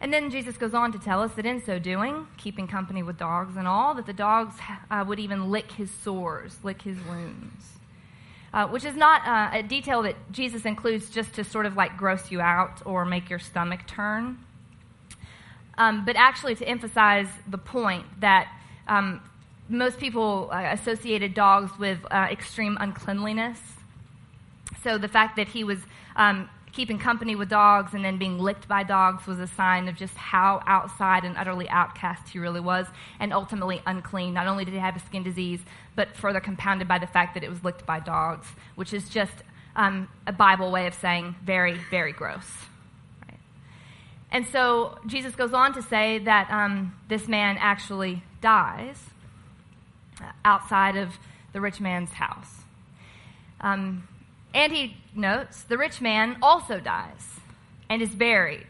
And 0.00 0.12
then 0.12 0.30
Jesus 0.30 0.56
goes 0.56 0.74
on 0.74 0.92
to 0.92 0.98
tell 0.98 1.22
us 1.22 1.32
that 1.32 1.46
in 1.46 1.60
so 1.64 1.78
doing, 1.80 2.28
keeping 2.36 2.68
company 2.68 3.02
with 3.02 3.18
dogs 3.18 3.56
and 3.56 3.66
all, 3.66 3.94
that 3.94 4.06
the 4.06 4.12
dogs 4.12 4.54
uh, 4.90 5.04
would 5.06 5.18
even 5.18 5.50
lick 5.50 5.72
his 5.72 5.90
sores, 5.90 6.58
lick 6.62 6.82
his 6.82 6.98
wounds. 7.00 7.77
Uh, 8.50 8.66
which 8.66 8.84
is 8.84 8.96
not 8.96 9.26
uh, 9.26 9.58
a 9.58 9.62
detail 9.62 10.00
that 10.02 10.16
Jesus 10.32 10.64
includes 10.64 11.10
just 11.10 11.34
to 11.34 11.44
sort 11.44 11.66
of 11.66 11.76
like 11.76 11.98
gross 11.98 12.30
you 12.30 12.40
out 12.40 12.80
or 12.86 13.04
make 13.04 13.28
your 13.28 13.38
stomach 13.38 13.86
turn, 13.86 14.38
um, 15.76 16.06
but 16.06 16.16
actually 16.16 16.54
to 16.54 16.66
emphasize 16.66 17.28
the 17.46 17.58
point 17.58 18.06
that 18.20 18.50
um, 18.88 19.20
most 19.68 19.98
people 19.98 20.48
uh, 20.50 20.70
associated 20.72 21.34
dogs 21.34 21.78
with 21.78 21.98
uh, 22.10 22.28
extreme 22.30 22.78
uncleanliness. 22.80 23.60
So 24.82 24.96
the 24.96 25.08
fact 25.08 25.36
that 25.36 25.48
he 25.48 25.62
was 25.62 25.78
um, 26.16 26.48
keeping 26.72 26.98
company 26.98 27.34
with 27.34 27.48
dogs 27.48 27.94
and 27.94 28.04
then 28.04 28.18
being 28.18 28.38
licked 28.38 28.68
by 28.68 28.82
dogs 28.82 29.26
was 29.26 29.38
a 29.38 29.46
sign 29.46 29.88
of 29.88 29.96
just 29.96 30.14
how 30.14 30.62
outside 30.66 31.24
and 31.24 31.36
utterly 31.36 31.68
outcast 31.68 32.28
he 32.28 32.38
really 32.38 32.60
was, 32.60 32.86
and 33.18 33.32
ultimately 33.32 33.82
unclean. 33.86 34.34
Not 34.34 34.46
only 34.46 34.64
did 34.64 34.74
he 34.74 34.80
have 34.80 34.96
a 34.96 35.00
skin 35.00 35.22
disease, 35.22 35.60
but 35.96 36.16
further 36.16 36.40
compounded 36.40 36.86
by 36.86 36.98
the 36.98 37.06
fact 37.06 37.34
that 37.34 37.42
it 37.42 37.50
was 37.50 37.64
licked 37.64 37.86
by 37.86 38.00
dogs, 38.00 38.46
which 38.74 38.92
is 38.92 39.08
just 39.08 39.34
um, 39.76 40.08
a 40.26 40.32
Bible 40.32 40.70
way 40.70 40.86
of 40.86 40.94
saying 40.94 41.36
very, 41.42 41.78
very 41.90 42.12
gross. 42.12 42.48
Right? 43.26 43.38
And 44.30 44.46
so 44.46 44.98
Jesus 45.06 45.34
goes 45.34 45.52
on 45.52 45.74
to 45.74 45.82
say 45.82 46.18
that 46.20 46.50
um, 46.50 46.94
this 47.08 47.28
man 47.28 47.56
actually 47.58 48.22
dies 48.40 48.98
outside 50.44 50.96
of 50.96 51.16
the 51.52 51.60
rich 51.60 51.80
man's 51.80 52.10
house. 52.10 52.62
Um, 53.60 54.06
and 54.58 54.72
he 54.72 54.96
notes 55.14 55.62
the 55.62 55.78
rich 55.78 56.00
man 56.00 56.36
also 56.42 56.80
dies 56.80 57.38
and 57.88 58.02
is 58.02 58.10
buried. 58.10 58.66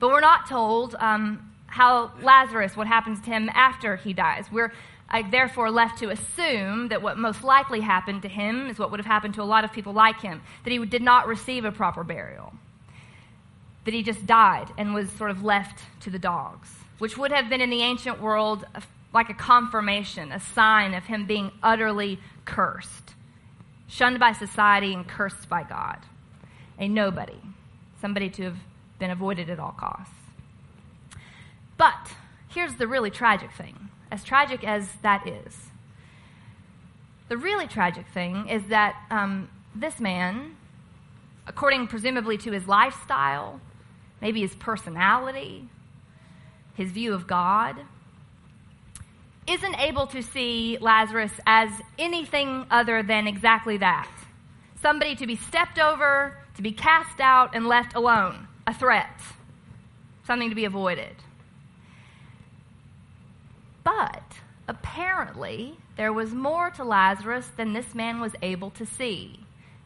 But 0.00 0.08
we're 0.08 0.20
not 0.20 0.48
told 0.48 0.96
um, 0.98 1.52
how 1.66 2.10
Lazarus, 2.20 2.76
what 2.76 2.88
happens 2.88 3.20
to 3.20 3.30
him 3.30 3.48
after 3.54 3.94
he 3.94 4.12
dies. 4.12 4.46
We're 4.50 4.72
uh, 5.08 5.22
therefore 5.30 5.70
left 5.70 6.00
to 6.00 6.10
assume 6.10 6.88
that 6.88 7.00
what 7.00 7.16
most 7.16 7.44
likely 7.44 7.80
happened 7.80 8.22
to 8.22 8.28
him 8.28 8.66
is 8.66 8.76
what 8.76 8.90
would 8.90 8.98
have 8.98 9.06
happened 9.06 9.34
to 9.34 9.42
a 9.42 9.44
lot 9.44 9.62
of 9.62 9.72
people 9.72 9.92
like 9.92 10.20
him 10.20 10.42
that 10.64 10.72
he 10.72 10.84
did 10.84 11.02
not 11.02 11.28
receive 11.28 11.64
a 11.64 11.70
proper 11.70 12.02
burial, 12.02 12.52
that 13.84 13.94
he 13.94 14.02
just 14.02 14.26
died 14.26 14.66
and 14.78 14.94
was 14.94 15.08
sort 15.12 15.30
of 15.30 15.44
left 15.44 15.80
to 16.00 16.10
the 16.10 16.18
dogs, 16.18 16.68
which 16.98 17.16
would 17.16 17.30
have 17.30 17.48
been 17.48 17.60
in 17.60 17.70
the 17.70 17.82
ancient 17.82 18.20
world 18.20 18.64
like 19.14 19.30
a 19.30 19.34
confirmation, 19.34 20.32
a 20.32 20.40
sign 20.40 20.92
of 20.92 21.04
him 21.04 21.24
being 21.24 21.52
utterly 21.62 22.18
cursed 22.44 23.14
shunned 23.90 24.20
by 24.20 24.32
society 24.32 24.94
and 24.94 25.06
cursed 25.06 25.48
by 25.48 25.64
God. 25.64 25.98
A 26.78 26.88
nobody, 26.88 27.40
somebody 28.00 28.30
to 28.30 28.44
have 28.44 28.56
been 28.98 29.10
avoided 29.10 29.50
at 29.50 29.58
all 29.58 29.72
costs. 29.72 30.14
But 31.76 32.12
here's 32.48 32.76
the 32.76 32.86
really 32.86 33.10
tragic 33.10 33.50
thing 33.52 33.88
as 34.10 34.24
tragic 34.24 34.64
as 34.64 34.88
that 35.02 35.26
is. 35.26 35.70
The 37.28 37.36
really 37.36 37.66
tragic 37.66 38.06
thing 38.08 38.48
is 38.48 38.64
that 38.68 38.96
um, 39.10 39.48
this 39.74 40.00
man, 40.00 40.56
according 41.46 41.86
presumably 41.86 42.36
to 42.38 42.50
his 42.50 42.66
lifestyle, 42.66 43.60
maybe 44.20 44.40
his 44.40 44.54
personality, 44.56 45.68
his 46.74 46.90
view 46.90 47.14
of 47.14 47.26
God, 47.26 47.76
isn't 49.50 49.78
able 49.80 50.06
to 50.06 50.22
see 50.22 50.78
Lazarus 50.80 51.32
as 51.46 51.70
anything 51.98 52.66
other 52.70 53.02
than 53.02 53.26
exactly 53.26 53.76
that 53.78 54.08
somebody 54.80 55.14
to 55.16 55.26
be 55.26 55.36
stepped 55.36 55.78
over, 55.78 56.36
to 56.56 56.62
be 56.62 56.72
cast 56.72 57.20
out, 57.20 57.54
and 57.54 57.66
left 57.66 57.94
alone, 57.94 58.48
a 58.66 58.74
threat, 58.74 59.20
something 60.26 60.48
to 60.48 60.54
be 60.54 60.64
avoided. 60.64 61.16
But 63.84 64.22
apparently, 64.68 65.76
there 65.96 66.12
was 66.12 66.32
more 66.32 66.70
to 66.70 66.84
Lazarus 66.84 67.48
than 67.56 67.72
this 67.72 67.94
man 67.94 68.20
was 68.20 68.32
able 68.42 68.70
to 68.70 68.86
see. 68.86 69.40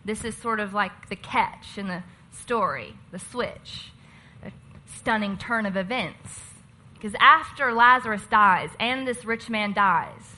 This 0.04 0.24
is 0.24 0.36
sort 0.36 0.60
of 0.60 0.74
like 0.74 1.08
the 1.08 1.16
catch 1.16 1.78
in 1.78 1.88
the 1.88 2.02
story, 2.30 2.94
the 3.10 3.18
switch, 3.18 3.90
a 4.44 4.52
stunning 4.86 5.36
turn 5.36 5.66
of 5.66 5.76
events. 5.76 6.53
Because 7.04 7.18
after 7.20 7.74
Lazarus 7.74 8.22
dies 8.30 8.70
and 8.80 9.06
this 9.06 9.26
rich 9.26 9.50
man 9.50 9.74
dies, 9.74 10.36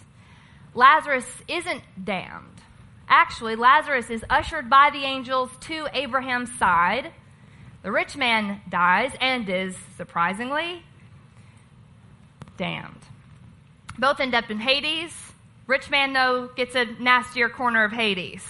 Lazarus 0.75 1.25
isn't 1.47 1.85
damned. 2.05 2.61
Actually, 3.09 3.55
Lazarus 3.55 4.11
is 4.11 4.25
ushered 4.29 4.69
by 4.69 4.91
the 4.93 5.05
angels 5.05 5.49
to 5.61 5.87
Abraham's 5.93 6.51
side. 6.59 7.13
The 7.85 7.93
rich 7.93 8.17
man 8.17 8.63
dies 8.69 9.13
and 9.21 9.49
is, 9.49 9.77
surprisingly, 9.97 10.83
damned. 12.57 12.99
Both 13.97 14.19
end 14.19 14.35
up 14.35 14.51
in 14.51 14.59
Hades. 14.59 15.15
Rich 15.69 15.89
man, 15.89 16.15
though, 16.15 16.51
gets 16.57 16.75
a 16.75 16.87
nastier 16.99 17.49
corner 17.49 17.85
of 17.85 17.93
Hades. 17.93 18.45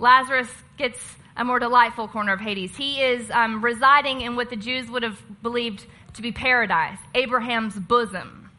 Lazarus 0.00 0.50
gets 0.76 0.98
a 1.36 1.44
more 1.44 1.60
delightful 1.60 2.08
corner 2.08 2.32
of 2.32 2.40
Hades. 2.40 2.76
He 2.76 3.00
is 3.00 3.30
um, 3.30 3.64
residing 3.64 4.22
in 4.22 4.34
what 4.34 4.50
the 4.50 4.56
Jews 4.56 4.90
would 4.90 5.04
have 5.04 5.22
believed 5.40 5.86
to 6.18 6.22
be 6.22 6.32
paradise, 6.32 6.98
Abraham's 7.14 7.74
bosom. 7.74 8.50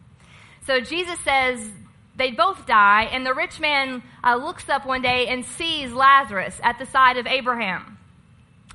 So 0.65 0.79
Jesus 0.79 1.19
says 1.19 1.69
they 2.15 2.31
both 2.31 2.65
die, 2.65 3.03
and 3.11 3.25
the 3.25 3.33
rich 3.33 3.59
man 3.59 4.01
uh, 4.23 4.35
looks 4.35 4.67
up 4.69 4.85
one 4.85 5.01
day 5.01 5.27
and 5.27 5.45
sees 5.45 5.91
Lazarus 5.91 6.59
at 6.63 6.79
the 6.79 6.85
side 6.85 7.17
of 7.17 7.27
Abraham. 7.27 7.97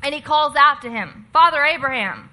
And 0.03 0.15
he 0.15 0.21
calls 0.21 0.55
out 0.55 0.83
to 0.83 0.91
him, 0.91 1.27
Father 1.33 1.63
Abraham, 1.63 2.29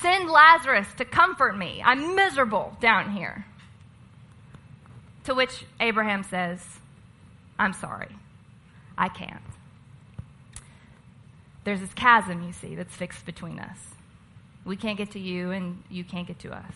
send 0.00 0.28
Lazarus 0.28 0.88
to 0.98 1.04
comfort 1.04 1.56
me. 1.56 1.80
I'm 1.84 2.16
miserable 2.16 2.76
down 2.80 3.12
here. 3.12 3.46
To 5.24 5.34
which 5.34 5.64
Abraham 5.78 6.24
says, 6.24 6.60
I'm 7.60 7.72
sorry, 7.72 8.16
I 8.98 9.08
can't. 9.08 9.40
There's 11.62 11.80
this 11.80 11.94
chasm, 11.94 12.42
you 12.42 12.52
see, 12.52 12.74
that's 12.74 12.96
fixed 12.96 13.24
between 13.24 13.60
us. 13.60 13.78
We 14.64 14.76
can't 14.76 14.96
get 14.98 15.12
to 15.12 15.18
you, 15.18 15.50
and 15.50 15.82
you 15.90 16.04
can't 16.04 16.26
get 16.26 16.38
to 16.40 16.54
us. 16.54 16.74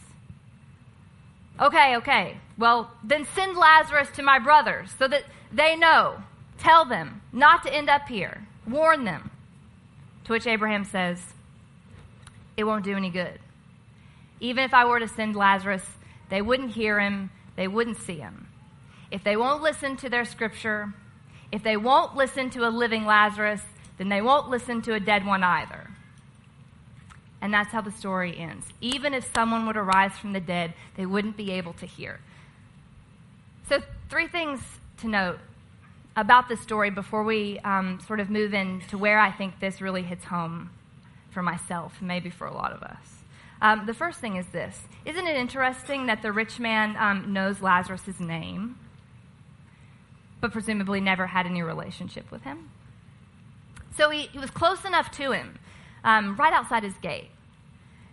Okay, 1.61 1.97
okay. 1.97 2.37
Well, 2.59 2.91
then 3.03 3.27
send 3.35 3.57
Lazarus 3.57 4.09
to 4.17 4.23
my 4.23 4.39
brothers 4.39 4.91
so 4.99 5.09
that 5.09 5.25
they 5.53 5.77
know. 5.77 6.17
Tell 6.59 6.85
them 6.85 7.23
not 7.33 7.63
to 7.63 7.73
end 7.73 7.89
up 7.89 8.09
here. 8.09 8.47
Warn 8.67 9.05
them. 9.05 9.31
To 10.25 10.33
which 10.33 10.47
Abraham 10.47 10.85
says, 10.85 11.23
It 12.57 12.65
won't 12.65 12.85
do 12.85 12.97
any 12.97 13.11
good. 13.11 13.39
Even 14.41 14.65
if 14.65 14.75
I 14.75 14.85
were 14.85 14.99
to 14.99 15.09
send 15.09 15.37
Lazarus, 15.37 15.85
they 16.29 16.43
wouldn't 16.43 16.73
hear 16.73 17.01
him, 17.01 17.31
they 17.57 17.69
wouldn't 17.69 17.99
see 17.99 18.17
him. 18.17 18.49
If 19.11 19.23
they 19.23 19.37
won't 19.37 19.63
listen 19.63 19.97
to 19.99 20.11
their 20.11 20.25
scripture, 20.25 20.93
if 21.53 21.63
they 21.63 21.77
won't 21.77 22.17
listen 22.17 22.51
to 22.51 22.67
a 22.67 22.71
living 22.71 23.07
Lazarus, 23.07 23.63
then 23.99 24.09
they 24.09 24.21
won't 24.21 24.51
listen 24.51 24.83
to 24.83 24.95
a 24.95 25.01
dead 25.01 25.25
one 25.25 25.43
either. 25.43 25.89
And 27.47 27.55
that's 27.55 27.71
how 27.71 27.81
the 27.81 27.93
story 27.93 28.37
ends. 28.37 28.67
Even 28.81 29.15
if 29.15 29.31
someone 29.33 29.69
would 29.69 29.77
arise 29.77 30.19
from 30.19 30.33
the 30.33 30.41
dead, 30.41 30.75
they 30.97 31.07
wouldn't 31.07 31.37
be 31.37 31.53
able 31.53 31.75
to 31.75 31.87
hear. 31.87 32.19
So, 33.69 33.83
three 34.11 34.27
things 34.27 34.59
to 34.97 35.07
note 35.07 35.39
about 36.17 36.49
the 36.49 36.57
story 36.57 36.91
before 36.91 37.23
we 37.23 37.61
um, 37.61 38.01
sort 38.05 38.19
of 38.19 38.31
move 38.31 38.53
into 38.53 38.99
where 38.99 39.21
I 39.21 39.31
think 39.31 39.61
this 39.61 39.81
really 39.81 40.03
hits 40.03 40.25
home 40.25 40.71
for 41.31 41.41
myself, 41.41 42.03
maybe 42.03 42.31
for 42.31 42.49
a 42.49 42.53
lot 42.53 42.73
of 42.73 42.83
us. 42.83 43.23
Um, 43.63 43.87
the 43.87 43.95
first 43.95 44.19
thing 44.19 44.35
is 44.35 44.47
this 44.47 44.81
Isn't 45.05 45.29
it 45.29 45.37
interesting 45.37 46.07
that 46.07 46.23
the 46.23 46.33
rich 46.33 46.59
man 46.59 46.97
um, 46.99 47.33
knows 47.33 47.63
Lazarus' 47.63 48.19
name, 48.19 48.77
but 50.41 50.51
presumably 50.51 51.01
never 51.01 51.29
had 51.29 51.47
any 51.47 51.63
relationship 51.63 52.29
with 52.33 52.43
him? 52.43 52.71
So 53.97 54.11
he, 54.11 54.23
he 54.23 54.39
was 54.41 54.51
close 54.51 54.85
enough 54.85 55.13
to 55.13 55.31
him, 55.31 55.61
um, 56.03 56.35
right 56.35 56.53
outside 56.53 56.83
his 56.83 56.95
gate. 56.95 57.31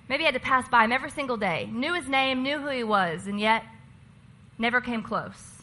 Maybe 0.10 0.24
he 0.24 0.26
had 0.26 0.34
to 0.34 0.40
pass 0.40 0.68
by 0.68 0.84
him 0.84 0.92
every 0.92 1.12
single 1.12 1.38
day, 1.38 1.70
knew 1.72 1.94
his 1.94 2.08
name, 2.08 2.44
knew 2.44 2.60
who 2.60 2.70
he 2.70 2.84
was, 2.84 3.28
and 3.28 3.40
yet 3.40 3.64
never 4.58 4.82
came 4.82 5.02
close. 5.02 5.62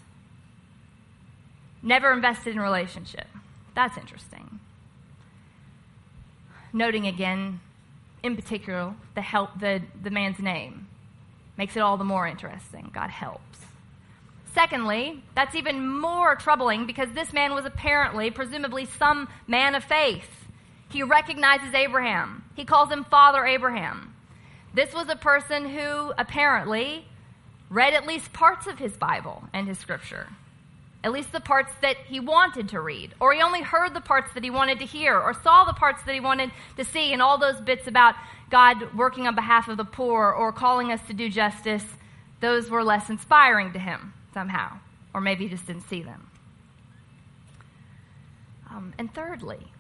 Never 1.82 2.12
invested 2.12 2.54
in 2.54 2.60
relationship. 2.60 3.26
That's 3.74 3.96
interesting. 3.96 4.60
Noting 6.72 7.06
again, 7.06 7.60
in 8.22 8.36
particular, 8.36 8.94
the 9.14 9.22
help 9.22 9.58
the, 9.58 9.82
the 10.02 10.10
man's 10.10 10.38
name 10.38 10.86
makes 11.56 11.76
it 11.76 11.80
all 11.80 11.96
the 11.96 12.04
more 12.04 12.26
interesting. 12.26 12.90
God 12.92 13.10
helps. 13.10 13.58
Secondly, 14.54 15.22
that's 15.34 15.54
even 15.54 15.88
more 15.88 16.34
troubling 16.34 16.86
because 16.86 17.10
this 17.12 17.32
man 17.32 17.54
was 17.54 17.64
apparently, 17.64 18.30
presumably, 18.30 18.84
some 18.84 19.28
man 19.46 19.74
of 19.74 19.84
faith. 19.84 20.28
He 20.90 21.02
recognizes 21.02 21.72
Abraham. 21.72 22.44
He 22.56 22.64
calls 22.64 22.90
him 22.90 23.04
Father 23.04 23.46
Abraham. 23.46 24.09
This 24.72 24.94
was 24.94 25.08
a 25.08 25.16
person 25.16 25.68
who 25.68 26.12
apparently 26.16 27.04
read 27.68 27.92
at 27.92 28.06
least 28.06 28.32
parts 28.32 28.66
of 28.66 28.78
his 28.78 28.92
Bible 28.92 29.44
and 29.52 29.66
his 29.66 29.78
scripture, 29.78 30.28
at 31.02 31.12
least 31.12 31.32
the 31.32 31.40
parts 31.40 31.72
that 31.82 31.96
he 32.06 32.20
wanted 32.20 32.68
to 32.68 32.80
read, 32.80 33.14
or 33.20 33.32
he 33.32 33.42
only 33.42 33.62
heard 33.62 33.94
the 33.94 34.00
parts 34.00 34.32
that 34.34 34.44
he 34.44 34.50
wanted 34.50 34.78
to 34.78 34.84
hear, 34.84 35.18
or 35.18 35.34
saw 35.34 35.64
the 35.64 35.72
parts 35.72 36.02
that 36.04 36.14
he 36.14 36.20
wanted 36.20 36.50
to 36.76 36.84
see, 36.84 37.12
and 37.12 37.20
all 37.20 37.38
those 37.38 37.60
bits 37.60 37.86
about 37.86 38.14
God 38.50 38.94
working 38.94 39.26
on 39.26 39.34
behalf 39.34 39.68
of 39.68 39.76
the 39.76 39.84
poor 39.84 40.30
or 40.30 40.52
calling 40.52 40.92
us 40.92 41.00
to 41.06 41.12
do 41.12 41.28
justice, 41.28 41.84
those 42.40 42.70
were 42.70 42.84
less 42.84 43.10
inspiring 43.10 43.72
to 43.72 43.78
him 43.78 44.14
somehow, 44.32 44.78
or 45.14 45.20
maybe 45.20 45.44
he 45.44 45.50
just 45.50 45.66
didn't 45.66 45.88
see 45.88 46.02
them. 46.02 46.30
Um, 48.70 48.94
and 48.98 49.12
thirdly, 49.12 49.72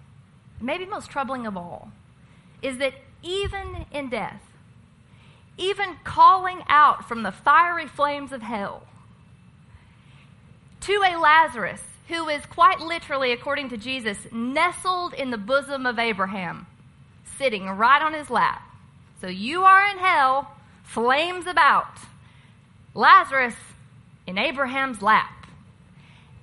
maybe 0.60 0.84
most 0.84 1.10
troubling 1.10 1.46
of 1.46 1.56
all, 1.56 1.92
is 2.60 2.78
that 2.78 2.94
even 3.22 3.86
in 3.92 4.10
death, 4.10 4.42
even 5.58 5.96
calling 6.04 6.62
out 6.68 7.06
from 7.06 7.22
the 7.22 7.32
fiery 7.32 7.86
flames 7.86 8.32
of 8.32 8.42
hell 8.42 8.86
to 10.80 11.02
a 11.04 11.18
Lazarus 11.18 11.82
who 12.08 12.28
is 12.28 12.44
quite 12.46 12.80
literally, 12.80 13.32
according 13.32 13.68
to 13.68 13.76
Jesus, 13.76 14.18
nestled 14.32 15.14
in 15.14 15.30
the 15.30 15.38
bosom 15.38 15.86
of 15.86 15.98
Abraham, 15.98 16.66
sitting 17.38 17.66
right 17.66 18.02
on 18.02 18.14
his 18.14 18.30
lap. 18.30 18.62
So 19.20 19.28
you 19.28 19.62
are 19.62 19.86
in 19.86 19.98
hell, 19.98 20.50
flames 20.82 21.46
about. 21.46 21.98
Lazarus 22.94 23.54
in 24.26 24.38
Abraham's 24.38 25.02
lap. 25.02 25.46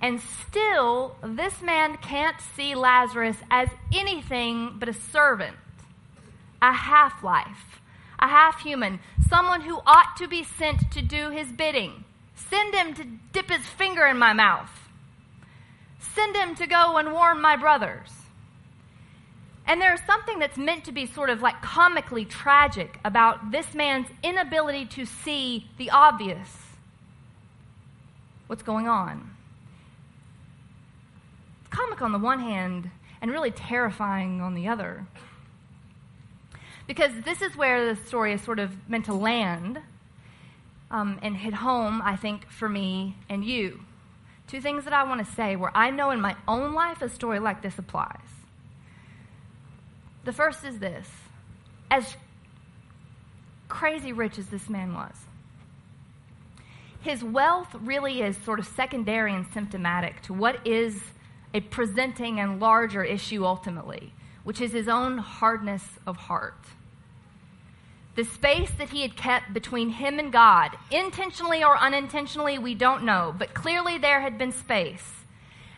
And 0.00 0.20
still, 0.20 1.16
this 1.22 1.60
man 1.60 1.96
can't 1.98 2.40
see 2.56 2.74
Lazarus 2.74 3.36
as 3.50 3.68
anything 3.92 4.76
but 4.78 4.88
a 4.88 4.94
servant, 4.94 5.56
a 6.62 6.72
half 6.72 7.22
life, 7.22 7.67
a 8.18 8.28
half 8.28 8.60
human, 8.62 9.00
someone 9.28 9.62
who 9.62 9.80
ought 9.86 10.16
to 10.18 10.28
be 10.28 10.42
sent 10.42 10.90
to 10.92 11.02
do 11.02 11.30
his 11.30 11.52
bidding. 11.52 12.04
Send 12.34 12.74
him 12.74 12.94
to 12.94 13.04
dip 13.32 13.50
his 13.50 13.66
finger 13.66 14.06
in 14.06 14.18
my 14.18 14.32
mouth. 14.32 14.70
Send 16.00 16.36
him 16.36 16.54
to 16.56 16.66
go 16.66 16.96
and 16.96 17.12
warn 17.12 17.40
my 17.40 17.56
brothers. 17.56 18.10
And 19.66 19.82
there's 19.82 20.00
something 20.06 20.38
that's 20.38 20.56
meant 20.56 20.84
to 20.84 20.92
be 20.92 21.04
sort 21.04 21.28
of 21.28 21.42
like 21.42 21.60
comically 21.60 22.24
tragic 22.24 22.98
about 23.04 23.50
this 23.50 23.74
man's 23.74 24.06
inability 24.22 24.86
to 24.86 25.04
see 25.04 25.68
the 25.76 25.90
obvious 25.90 26.48
what's 28.46 28.62
going 28.62 28.88
on. 28.88 29.30
It's 31.60 31.70
comic 31.70 32.00
on 32.00 32.12
the 32.12 32.18
one 32.18 32.40
hand 32.40 32.90
and 33.20 33.30
really 33.30 33.50
terrifying 33.50 34.40
on 34.40 34.54
the 34.54 34.68
other. 34.68 35.06
Because 36.88 37.12
this 37.24 37.40
is 37.42 37.56
where 37.56 37.94
the 37.94 38.06
story 38.06 38.32
is 38.32 38.42
sort 38.42 38.58
of 38.58 38.72
meant 38.88 39.04
to 39.04 39.14
land 39.14 39.78
um, 40.90 41.20
and 41.22 41.36
hit 41.36 41.54
home, 41.54 42.02
I 42.02 42.16
think, 42.16 42.48
for 42.50 42.68
me 42.68 43.14
and 43.28 43.44
you. 43.44 43.80
Two 44.48 44.60
things 44.60 44.84
that 44.84 44.92
I 44.92 45.04
want 45.04 45.24
to 45.24 45.32
say 45.34 45.54
where 45.54 45.70
I 45.76 45.90
know 45.90 46.10
in 46.10 46.20
my 46.20 46.34
own 46.48 46.72
life 46.72 47.02
a 47.02 47.08
story 47.08 47.38
like 47.38 47.62
this 47.62 47.78
applies. 47.78 48.16
The 50.24 50.32
first 50.32 50.64
is 50.64 50.78
this 50.78 51.08
as 51.90 52.16
crazy 53.68 54.12
rich 54.12 54.38
as 54.38 54.46
this 54.46 54.68
man 54.68 54.94
was, 54.94 55.14
his 57.00 57.22
wealth 57.22 57.74
really 57.80 58.22
is 58.22 58.36
sort 58.38 58.58
of 58.58 58.66
secondary 58.66 59.34
and 59.34 59.46
symptomatic 59.52 60.20
to 60.22 60.32
what 60.32 60.66
is 60.66 61.00
a 61.54 61.60
presenting 61.60 62.40
and 62.40 62.60
larger 62.60 63.04
issue 63.04 63.44
ultimately, 63.44 64.12
which 64.44 64.60
is 64.60 64.72
his 64.72 64.88
own 64.88 65.18
hardness 65.18 65.84
of 66.06 66.16
heart. 66.16 66.58
The 68.18 68.24
space 68.24 68.72
that 68.78 68.90
he 68.90 69.02
had 69.02 69.14
kept 69.14 69.54
between 69.54 69.90
him 69.90 70.18
and 70.18 70.32
God, 70.32 70.76
intentionally 70.90 71.62
or 71.62 71.78
unintentionally, 71.78 72.58
we 72.58 72.74
don't 72.74 73.04
know, 73.04 73.32
but 73.38 73.54
clearly 73.54 73.96
there 73.96 74.20
had 74.20 74.38
been 74.38 74.50
space, 74.50 75.08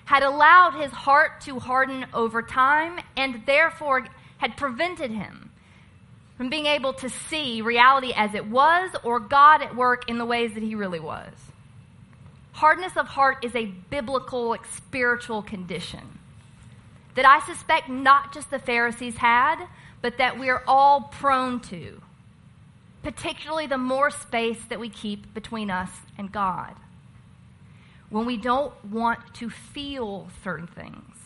had 0.06 0.22
allowed 0.22 0.70
his 0.70 0.90
heart 0.90 1.42
to 1.42 1.58
harden 1.58 2.06
over 2.14 2.40
time 2.40 2.98
and 3.14 3.42
therefore 3.44 4.06
had 4.38 4.56
prevented 4.56 5.10
him 5.10 5.50
from 6.38 6.48
being 6.48 6.64
able 6.64 6.94
to 6.94 7.10
see 7.10 7.60
reality 7.60 8.14
as 8.16 8.32
it 8.32 8.46
was 8.46 8.90
or 9.04 9.20
God 9.20 9.60
at 9.60 9.76
work 9.76 10.08
in 10.08 10.16
the 10.16 10.24
ways 10.24 10.54
that 10.54 10.62
he 10.62 10.74
really 10.74 10.98
was. 10.98 11.34
Hardness 12.52 12.96
of 12.96 13.06
heart 13.06 13.44
is 13.44 13.54
a 13.54 13.66
biblical, 13.66 14.56
spiritual 14.70 15.42
condition 15.42 16.18
that 17.16 17.26
I 17.26 17.40
suspect 17.40 17.90
not 17.90 18.32
just 18.32 18.50
the 18.50 18.58
Pharisees 18.58 19.18
had, 19.18 19.62
but 20.00 20.16
that 20.16 20.38
we're 20.38 20.62
all 20.66 21.02
prone 21.02 21.60
to, 21.60 22.00
particularly 23.02 23.66
the 23.66 23.78
more 23.78 24.10
space 24.10 24.62
that 24.68 24.80
we 24.80 24.88
keep 24.88 25.32
between 25.32 25.70
us 25.70 25.90
and 26.18 26.30
God. 26.30 26.74
When 28.10 28.26
we 28.26 28.36
don't 28.36 28.72
want 28.84 29.34
to 29.34 29.48
feel 29.50 30.28
certain 30.42 30.66
things, 30.66 31.16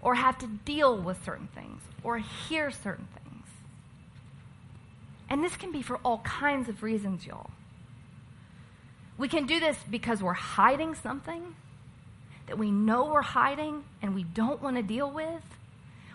or 0.00 0.14
have 0.14 0.38
to 0.38 0.46
deal 0.46 0.96
with 0.96 1.24
certain 1.24 1.48
things, 1.54 1.82
or 2.04 2.18
hear 2.18 2.70
certain 2.70 3.08
things. 3.14 3.46
And 5.28 5.42
this 5.42 5.56
can 5.56 5.72
be 5.72 5.82
for 5.82 5.96
all 6.04 6.18
kinds 6.18 6.68
of 6.68 6.82
reasons, 6.82 7.26
y'all. 7.26 7.50
We 9.16 9.28
can 9.28 9.46
do 9.46 9.58
this 9.58 9.76
because 9.90 10.22
we're 10.22 10.32
hiding 10.32 10.94
something 10.94 11.56
that 12.46 12.56
we 12.56 12.70
know 12.70 13.04
we're 13.04 13.22
hiding 13.22 13.84
and 14.00 14.14
we 14.14 14.22
don't 14.22 14.62
want 14.62 14.76
to 14.76 14.82
deal 14.82 15.10
with. 15.10 15.42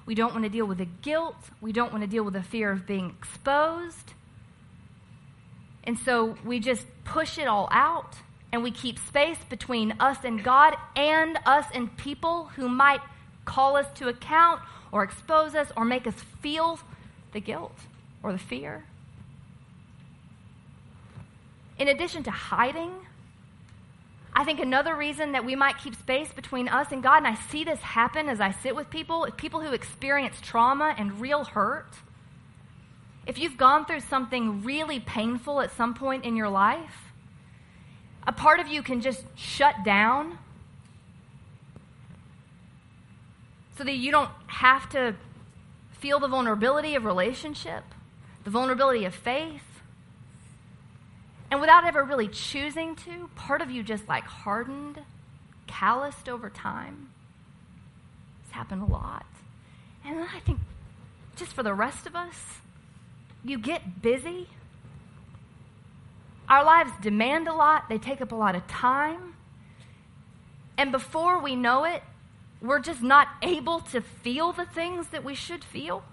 We 0.05 0.15
don't 0.15 0.33
want 0.33 0.43
to 0.43 0.49
deal 0.49 0.65
with 0.65 0.79
the 0.79 0.87
guilt. 1.01 1.35
We 1.61 1.71
don't 1.71 1.91
want 1.91 2.03
to 2.03 2.09
deal 2.09 2.23
with 2.23 2.33
the 2.33 2.43
fear 2.43 2.71
of 2.71 2.85
being 2.85 3.09
exposed. 3.09 4.13
And 5.83 5.97
so 5.97 6.37
we 6.45 6.59
just 6.59 6.85
push 7.03 7.37
it 7.37 7.47
all 7.47 7.67
out 7.71 8.15
and 8.51 8.63
we 8.63 8.71
keep 8.71 8.99
space 8.99 9.39
between 9.49 9.95
us 9.99 10.17
and 10.23 10.43
God 10.43 10.75
and 10.95 11.39
us 11.45 11.65
and 11.73 11.95
people 11.97 12.51
who 12.55 12.69
might 12.69 13.01
call 13.45 13.75
us 13.75 13.87
to 13.95 14.07
account 14.07 14.61
or 14.91 15.03
expose 15.03 15.55
us 15.55 15.71
or 15.75 15.83
make 15.83 16.05
us 16.07 16.15
feel 16.41 16.79
the 17.31 17.41
guilt 17.41 17.77
or 18.21 18.31
the 18.31 18.37
fear. 18.37 18.85
In 21.79 21.87
addition 21.87 22.23
to 22.23 22.31
hiding, 22.31 22.91
I 24.35 24.43
think 24.43 24.59
another 24.59 24.95
reason 24.95 25.33
that 25.33 25.45
we 25.45 25.55
might 25.55 25.77
keep 25.77 25.95
space 25.95 26.33
between 26.33 26.67
us 26.67 26.91
and 26.91 27.03
God, 27.03 27.17
and 27.17 27.27
I 27.27 27.35
see 27.35 27.63
this 27.63 27.79
happen 27.79 28.27
as 28.27 28.41
I 28.41 28.51
sit 28.51 28.75
with 28.75 28.89
people, 28.89 29.27
people 29.37 29.61
who 29.61 29.73
experience 29.73 30.37
trauma 30.41 30.95
and 30.97 31.21
real 31.21 31.43
hurt. 31.43 31.93
If 33.27 33.37
you've 33.37 33.57
gone 33.57 33.85
through 33.85 33.99
something 34.01 34.63
really 34.63 34.99
painful 34.99 35.61
at 35.61 35.71
some 35.71 35.93
point 35.93 36.25
in 36.25 36.35
your 36.35 36.49
life, 36.49 37.11
a 38.25 38.31
part 38.31 38.59
of 38.59 38.67
you 38.67 38.81
can 38.81 39.01
just 39.01 39.23
shut 39.35 39.83
down 39.85 40.39
so 43.77 43.83
that 43.83 43.95
you 43.95 44.11
don't 44.11 44.31
have 44.47 44.89
to 44.89 45.15
feel 45.91 46.19
the 46.19 46.27
vulnerability 46.27 46.95
of 46.95 47.05
relationship, 47.05 47.83
the 48.43 48.49
vulnerability 48.49 49.05
of 49.05 49.13
faith, 49.13 49.72
and 51.53 51.61
without 51.61 51.85
ever 51.85 52.03
really 52.03 52.27
choosing 52.29 52.95
to, 52.95 53.29
part 53.35 53.61
of 53.61 53.69
you 53.69 53.83
just 53.83 54.09
like 54.09 54.23
hardened, 54.23 54.97
calloused 55.67 56.27
over 56.27 56.49
time. 56.49 57.11
It's 58.41 58.53
happened 58.53 58.81
a 58.81 58.91
lot. 58.91 59.27
And 60.03 60.21
I 60.21 60.39
think, 60.39 60.57
just 61.35 61.53
for 61.53 61.61
the 61.61 61.75
rest 61.75 62.07
of 62.07 62.15
us, 62.15 62.57
you 63.43 63.59
get 63.59 64.01
busy. 64.01 64.47
Our 66.49 66.65
lives 66.65 66.89
demand 67.03 67.47
a 67.47 67.53
lot, 67.53 67.87
they 67.87 67.99
take 67.99 68.19
up 68.19 68.31
a 68.31 68.35
lot 68.35 68.55
of 68.55 68.65
time. 68.65 69.35
And 70.75 70.91
before 70.91 71.39
we 71.39 71.55
know 71.55 71.83
it, 71.83 72.01
we're 72.63 72.79
just 72.79 73.03
not 73.03 73.27
able 73.43 73.79
to 73.91 74.01
feel 74.01 74.53
the 74.53 74.65
things 74.65 75.09
that 75.09 75.23
we 75.23 75.35
should 75.35 75.63
feel. 75.63 76.03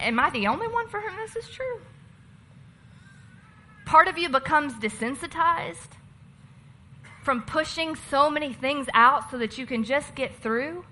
am 0.00 0.18
I 0.18 0.30
the 0.30 0.48
only 0.48 0.66
one 0.66 0.88
for 0.88 1.00
whom 1.00 1.14
this 1.14 1.36
is 1.36 1.48
true? 1.48 1.78
Part 3.84 4.08
of 4.08 4.18
you 4.18 4.28
becomes 4.28 4.74
desensitized 4.74 5.96
from 7.22 7.42
pushing 7.42 7.96
so 8.10 8.30
many 8.30 8.52
things 8.52 8.88
out 8.94 9.30
so 9.30 9.38
that 9.38 9.58
you 9.58 9.66
can 9.66 9.84
just 9.84 10.14
get 10.14 10.34
through. 10.36 10.84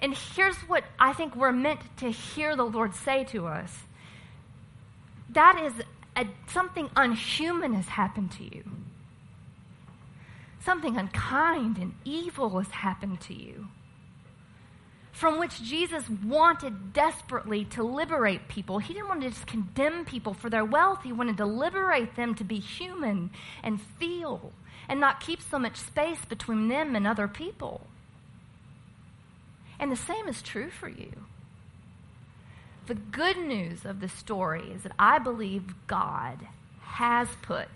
And 0.00 0.14
here's 0.14 0.56
what 0.68 0.84
I 0.98 1.12
think 1.12 1.36
we're 1.36 1.52
meant 1.52 1.80
to 1.98 2.10
hear 2.10 2.56
the 2.56 2.64
Lord 2.64 2.94
say 2.94 3.24
to 3.24 3.46
us 3.46 3.84
that 5.30 5.58
is 5.62 5.72
a, 6.16 6.26
something 6.48 6.90
unhuman 6.94 7.74
has 7.74 7.86
happened 7.86 8.32
to 8.32 8.44
you. 8.44 8.64
Something 10.60 10.96
unkind 10.96 11.78
and 11.78 11.94
evil 12.04 12.58
has 12.58 12.68
happened 12.68 13.20
to 13.22 13.34
you. 13.34 13.68
From 15.12 15.38
which 15.38 15.62
Jesus 15.62 16.04
wanted 16.24 16.92
desperately 16.92 17.64
to 17.66 17.82
liberate 17.82 18.48
people. 18.48 18.78
He 18.78 18.94
didn't 18.94 19.08
want 19.08 19.20
to 19.22 19.30
just 19.30 19.46
condemn 19.46 20.04
people 20.04 20.34
for 20.34 20.50
their 20.50 20.64
wealth. 20.64 21.02
He 21.04 21.12
wanted 21.12 21.36
to 21.36 21.46
liberate 21.46 22.16
them 22.16 22.34
to 22.34 22.44
be 22.44 22.58
human 22.58 23.30
and 23.62 23.80
feel 23.80 24.52
and 24.88 24.98
not 24.98 25.20
keep 25.20 25.40
so 25.40 25.58
much 25.58 25.76
space 25.76 26.24
between 26.24 26.68
them 26.68 26.96
and 26.96 27.06
other 27.06 27.28
people. 27.28 27.86
And 29.78 29.92
the 29.92 29.96
same 29.96 30.28
is 30.28 30.42
true 30.42 30.70
for 30.70 30.88
you. 30.88 31.12
The 32.86 32.94
good 32.94 33.36
news 33.36 33.84
of 33.84 34.00
the 34.00 34.08
story 34.08 34.70
is 34.74 34.82
that 34.82 34.92
I 34.98 35.18
believe 35.18 35.86
God 35.86 36.46
has 36.82 37.28
put, 37.42 37.68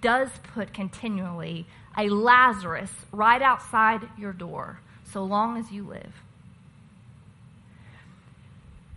does 0.00 0.30
put 0.54 0.74
continually, 0.74 1.66
a 1.96 2.08
Lazarus 2.08 2.92
right 3.12 3.40
outside 3.40 4.08
your 4.18 4.32
door 4.32 4.80
so 5.04 5.24
long 5.24 5.56
as 5.56 5.70
you 5.72 5.84
live. 5.84 6.12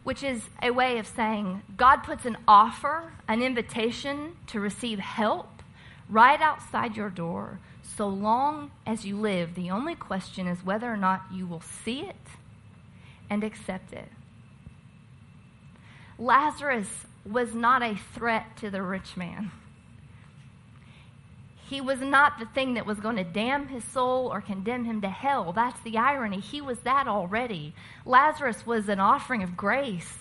Which 0.06 0.22
is 0.22 0.44
a 0.62 0.70
way 0.70 1.00
of 1.00 1.08
saying 1.08 1.64
God 1.76 2.04
puts 2.04 2.26
an 2.26 2.38
offer, 2.48 3.14
an 3.28 3.42
invitation 3.42 4.38
to 4.48 4.60
receive 4.60 5.00
help 5.00 5.64
right 6.08 6.40
outside 6.40 6.96
your 6.96 7.10
door 7.10 7.60
so 7.82 8.08
long 8.08 8.70
as 8.86 9.04
you 9.04 9.18
live. 9.18 9.56
The 9.56 9.72
only 9.72 9.96
question 9.96 10.46
is 10.46 10.64
whether 10.64 10.94
or 10.94 10.96
not 10.96 11.24
you 11.34 11.48
will 11.48 11.60
see 11.62 12.02
it 12.02 12.28
and 13.32 13.44
accept 13.44 13.94
it. 13.94 14.12
Lazarus 16.20 17.08
was 17.26 17.56
not 17.56 17.82
a 17.82 17.96
threat 17.96 18.56
to 18.58 18.70
the 18.70 18.84
rich 18.84 19.18
man. 19.18 19.50
He 21.68 21.82
was 21.82 22.00
not 22.00 22.38
the 22.38 22.46
thing 22.46 22.76
that 22.76 22.86
was 22.86 23.00
going 23.00 23.16
to 23.16 23.24
damn 23.24 23.70
his 23.70 23.84
soul 23.84 24.32
or 24.32 24.40
condemn 24.40 24.86
him 24.86 25.02
to 25.02 25.10
hell. 25.10 25.52
That's 25.52 25.80
the 25.82 25.98
irony. 25.98 26.40
He 26.40 26.62
was 26.62 26.80
that 26.80 27.08
already. 27.08 27.74
Lazarus 28.06 28.68
was 28.68 28.88
an 28.88 29.00
offering 29.00 29.42
of 29.42 29.58
grace, 29.58 30.18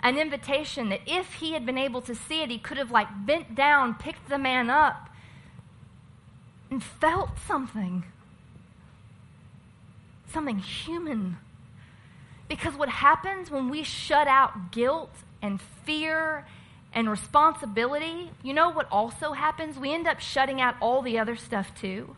an 0.00 0.18
invitation 0.18 0.90
that 0.90 1.00
if 1.06 1.34
he 1.34 1.52
had 1.54 1.64
been 1.64 1.78
able 1.78 2.02
to 2.02 2.14
see 2.14 2.42
it, 2.42 2.50
he 2.50 2.58
could 2.58 2.76
have 2.76 2.90
like 2.90 3.08
bent 3.24 3.54
down, 3.54 3.94
picked 3.94 4.28
the 4.28 4.36
man 4.36 4.68
up, 4.68 5.08
and 6.70 6.84
felt 6.84 7.38
something. 7.46 8.04
Something 10.30 10.58
human. 10.58 11.38
Because 12.46 12.74
what 12.74 12.90
happens 12.90 13.50
when 13.50 13.70
we 13.70 13.82
shut 13.82 14.28
out 14.28 14.70
guilt 14.70 15.14
and 15.40 15.62
fear 15.62 16.46
and 16.98 17.08
responsibility, 17.08 18.28
you 18.42 18.52
know 18.52 18.70
what 18.70 18.88
also 18.90 19.30
happens? 19.30 19.78
We 19.78 19.94
end 19.94 20.08
up 20.08 20.18
shutting 20.18 20.60
out 20.60 20.74
all 20.80 21.00
the 21.00 21.16
other 21.16 21.36
stuff 21.36 21.72
too. 21.80 22.16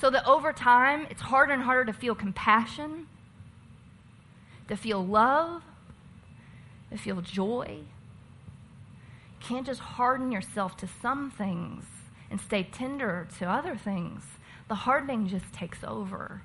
So 0.00 0.08
that 0.08 0.26
over 0.26 0.50
time, 0.54 1.06
it's 1.10 1.20
harder 1.20 1.52
and 1.52 1.62
harder 1.64 1.84
to 1.84 1.92
feel 1.92 2.14
compassion, 2.14 3.06
to 4.68 4.78
feel 4.78 5.04
love, 5.04 5.60
to 6.90 6.96
feel 6.96 7.20
joy. 7.20 7.80
You 7.80 9.46
can't 9.46 9.66
just 9.66 9.80
harden 9.80 10.32
yourself 10.32 10.78
to 10.78 10.88
some 11.02 11.30
things 11.30 11.84
and 12.30 12.40
stay 12.40 12.62
tender 12.62 13.28
to 13.40 13.44
other 13.44 13.76
things. 13.76 14.22
The 14.68 14.74
hardening 14.74 15.28
just 15.28 15.52
takes 15.52 15.84
over. 15.84 16.40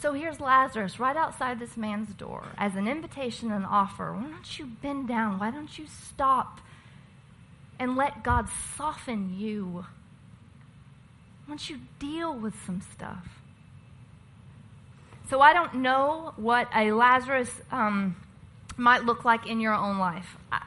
So 0.00 0.12
here's 0.12 0.38
Lazarus 0.38 1.00
right 1.00 1.16
outside 1.16 1.58
this 1.58 1.76
man's 1.76 2.14
door 2.14 2.44
as 2.56 2.76
an 2.76 2.86
invitation 2.86 3.50
and 3.50 3.66
offer. 3.66 4.12
Why 4.12 4.28
don't 4.28 4.58
you 4.58 4.66
bend 4.66 5.08
down? 5.08 5.40
Why 5.40 5.50
don't 5.50 5.76
you 5.76 5.86
stop 5.86 6.60
and 7.80 7.96
let 7.96 8.22
God 8.22 8.48
soften 8.76 9.36
you? 9.36 9.84
Why 11.46 11.48
don't 11.48 11.68
you 11.68 11.80
deal 11.98 12.32
with 12.32 12.54
some 12.64 12.80
stuff? 12.92 13.26
So 15.28 15.40
I 15.40 15.52
don't 15.52 15.74
know 15.76 16.32
what 16.36 16.68
a 16.74 16.92
Lazarus 16.92 17.50
um, 17.72 18.14
might 18.76 19.04
look 19.04 19.24
like 19.24 19.48
in 19.48 19.60
your 19.60 19.74
own 19.74 19.98
life. 19.98 20.36
I, 20.52 20.62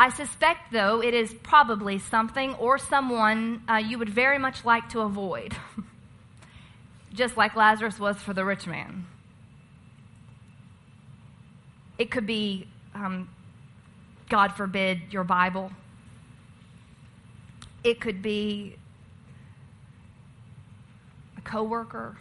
I 0.00 0.10
suspect, 0.10 0.72
though, 0.72 1.00
it 1.00 1.14
is 1.14 1.32
probably 1.32 2.00
something 2.00 2.54
or 2.54 2.76
someone 2.76 3.62
uh, 3.68 3.76
you 3.76 3.98
would 3.98 4.10
very 4.10 4.38
much 4.38 4.64
like 4.64 4.88
to 4.90 5.00
avoid. 5.00 5.54
just 7.12 7.36
like 7.36 7.56
Lazarus 7.56 7.98
was 7.98 8.16
for 8.16 8.32
the 8.32 8.44
rich 8.44 8.66
man. 8.66 9.06
It 11.98 12.10
could 12.10 12.26
be, 12.26 12.66
um, 12.94 13.28
God 14.28 14.56
forbid, 14.56 15.00
your 15.10 15.24
Bible. 15.24 15.70
It 17.84 18.00
could 18.00 18.22
be 18.22 18.76
a 21.36 21.40
coworker 21.40 22.16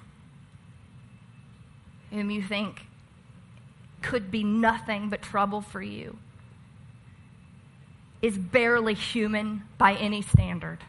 whom 2.11 2.31
you 2.31 2.41
think 2.41 2.81
could 4.01 4.31
be 4.31 4.43
nothing 4.43 5.09
but 5.09 5.21
trouble 5.21 5.61
for 5.61 5.81
you, 5.81 6.17
is 8.21 8.37
barely 8.37 8.93
human 8.93 9.63
by 9.77 9.93
any 9.95 10.21
standard. 10.21 10.79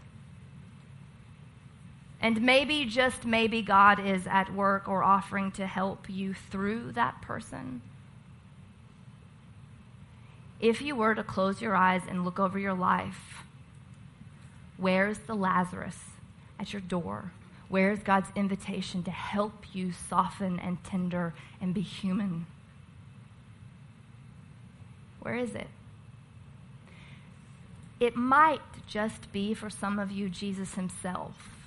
And 2.20 2.42
maybe, 2.42 2.84
just 2.84 3.24
maybe, 3.24 3.62
God 3.62 4.04
is 4.04 4.26
at 4.26 4.52
work 4.52 4.88
or 4.88 5.02
offering 5.02 5.52
to 5.52 5.66
help 5.66 6.10
you 6.10 6.34
through 6.34 6.92
that 6.92 7.22
person. 7.22 7.80
If 10.60 10.82
you 10.82 10.94
were 10.94 11.14
to 11.14 11.22
close 11.22 11.62
your 11.62 11.74
eyes 11.74 12.02
and 12.06 12.24
look 12.24 12.38
over 12.38 12.58
your 12.58 12.74
life, 12.74 13.44
where's 14.76 15.18
the 15.20 15.34
Lazarus 15.34 15.98
at 16.58 16.74
your 16.74 16.82
door? 16.82 17.32
Where's 17.70 18.00
God's 18.00 18.28
invitation 18.36 19.02
to 19.04 19.10
help 19.10 19.64
you 19.72 19.92
soften 19.92 20.58
and 20.58 20.82
tender 20.84 21.32
and 21.60 21.72
be 21.72 21.80
human? 21.80 22.46
Where 25.20 25.36
is 25.36 25.54
it? 25.54 25.68
It 27.98 28.16
might 28.16 28.60
just 28.86 29.32
be 29.32 29.54
for 29.54 29.70
some 29.70 29.98
of 29.98 30.10
you 30.10 30.28
Jesus 30.28 30.74
himself 30.74 31.59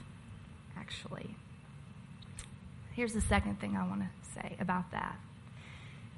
actually. 0.83 1.35
Here's 2.91 3.13
the 3.13 3.21
second 3.21 3.59
thing 3.59 3.75
I 3.75 3.87
want 3.87 4.01
to 4.01 4.09
say 4.33 4.55
about 4.59 4.91
that. 4.91 5.15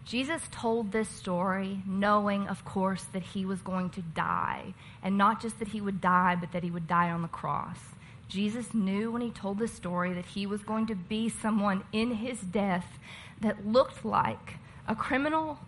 Jesus 0.04 0.42
told 0.52 0.92
this 0.92 1.10
story 1.10 1.82
knowing, 1.88 2.48
of 2.48 2.64
course, 2.66 3.04
that 3.14 3.24
he 3.24 3.46
was 3.46 3.62
going 3.62 3.90
to 3.92 4.02
die. 4.02 4.74
And 5.02 5.18
not 5.18 5.42
just 5.42 5.60
that 5.60 5.70
he 5.70 5.82
would 5.82 6.02
die, 6.02 6.36
but 6.36 6.52
that 6.52 6.64
he 6.64 6.70
would 6.70 6.88
die 6.88 7.10
on 7.10 7.22
the 7.22 7.28
cross. 7.28 7.80
Jesus 8.28 8.74
knew 8.74 9.12
when 9.12 9.22
he 9.22 9.30
told 9.30 9.60
this 9.60 9.74
story 9.74 10.14
that 10.14 10.26
he 10.26 10.46
was 10.46 10.62
going 10.62 10.88
to 10.88 10.96
be 10.96 11.30
someone 11.30 11.84
in 11.92 12.16
his 12.16 12.40
death 12.42 13.00
that 13.42 13.68
looked 13.68 14.04
like 14.04 14.58
a 14.88 14.96
criminal 14.96 15.60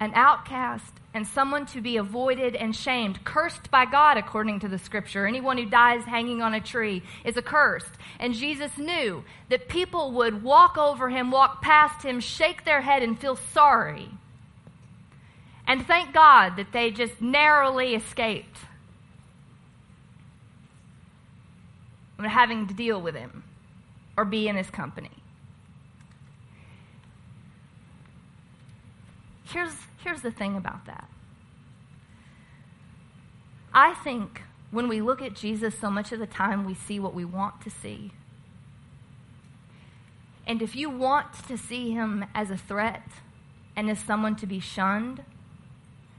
an 0.00 0.12
outcast, 0.14 0.94
and 1.12 1.26
someone 1.26 1.66
to 1.66 1.80
be 1.80 1.96
avoided 1.96 2.54
and 2.54 2.74
shamed, 2.74 3.24
cursed 3.24 3.70
by 3.70 3.84
God, 3.84 4.16
according 4.16 4.60
to 4.60 4.68
the 4.68 4.78
scripture. 4.78 5.26
Anyone 5.26 5.58
who 5.58 5.66
dies 5.66 6.04
hanging 6.04 6.40
on 6.40 6.54
a 6.54 6.60
tree 6.60 7.02
is 7.24 7.36
accursed. 7.36 7.90
And 8.20 8.32
Jesus 8.32 8.78
knew 8.78 9.24
that 9.48 9.68
people 9.68 10.12
would 10.12 10.42
walk 10.42 10.78
over 10.78 11.08
him, 11.08 11.30
walk 11.30 11.62
past 11.62 12.04
him, 12.04 12.20
shake 12.20 12.64
their 12.64 12.80
head, 12.80 13.02
and 13.02 13.18
feel 13.18 13.36
sorry. 13.36 14.08
And 15.66 15.86
thank 15.86 16.14
God 16.14 16.56
that 16.56 16.72
they 16.72 16.90
just 16.90 17.20
narrowly 17.20 17.94
escaped 17.94 18.58
from 22.16 22.26
having 22.26 22.68
to 22.68 22.74
deal 22.74 23.00
with 23.00 23.14
him 23.14 23.42
or 24.16 24.24
be 24.24 24.46
in 24.46 24.56
his 24.56 24.70
company. 24.70 25.19
Here's 29.52 29.74
Here's 30.02 30.22
the 30.22 30.30
thing 30.30 30.56
about 30.56 30.86
that. 30.86 31.08
I 33.72 33.94
think 33.94 34.42
when 34.70 34.88
we 34.88 35.00
look 35.00 35.20
at 35.22 35.34
Jesus, 35.34 35.78
so 35.78 35.90
much 35.90 36.12
of 36.12 36.18
the 36.18 36.26
time 36.26 36.64
we 36.64 36.74
see 36.74 36.98
what 36.98 37.14
we 37.14 37.24
want 37.24 37.60
to 37.62 37.70
see. 37.70 38.12
And 40.46 40.62
if 40.62 40.74
you 40.74 40.88
want 40.90 41.46
to 41.48 41.56
see 41.56 41.90
him 41.90 42.24
as 42.34 42.50
a 42.50 42.56
threat 42.56 43.06
and 43.76 43.90
as 43.90 43.98
someone 43.98 44.36
to 44.36 44.46
be 44.46 44.58
shunned, 44.58 45.22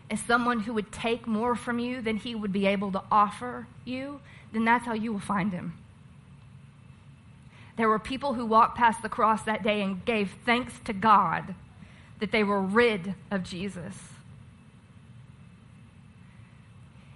as 0.10 0.22
someone 0.22 0.62
who 0.62 0.74
would 0.74 0.91
take 0.91 1.26
more 1.26 1.56
from 1.56 1.80
you 1.80 2.02
than 2.02 2.17
he 2.17 2.36
would 2.36 2.54
be 2.54 2.65
able 2.65 2.91
to 2.91 3.04
offer 3.12 3.67
you, 3.84 4.22
then 4.54 4.63
that's 4.63 4.86
how 4.86 4.94
you 4.94 5.12
will 5.12 5.20
find 5.20 5.52
him. 5.52 5.78
There 7.78 7.89
were 7.89 8.00
people 8.00 8.36
who 8.36 8.46
walked 8.46 8.78
past 8.78 9.02
the 9.02 9.10
cross 9.10 9.41
that 9.44 9.63
day 9.63 9.82
and 9.82 10.06
gave 10.06 10.36
thanks 10.46 10.80
to 10.86 10.94
God 10.94 11.56
that 12.21 12.31
they 12.31 12.43
were 12.43 12.62
rid 12.62 13.15
of 13.31 13.43
Jesus. 13.43 13.97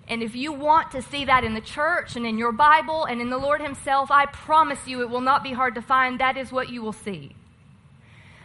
And 0.07 0.21
if 0.21 0.35
you 0.35 0.51
want 0.51 0.91
to 0.91 1.01
see 1.01 1.25
that 1.25 1.43
in 1.43 1.53
the 1.53 1.61
church 1.61 2.15
and 2.15 2.25
in 2.25 2.37
your 2.37 2.51
Bible 2.51 3.05
and 3.05 3.21
in 3.21 3.29
the 3.29 3.37
Lord 3.37 3.61
Himself, 3.61 4.11
I 4.11 4.25
promise 4.25 4.87
you 4.87 5.01
it 5.01 5.09
will 5.09 5.21
not 5.21 5.43
be 5.43 5.53
hard 5.53 5.75
to 5.75 5.81
find. 5.81 6.19
That 6.19 6.37
is 6.37 6.51
what 6.51 6.69
you 6.69 6.81
will 6.81 6.93
see. 6.93 7.35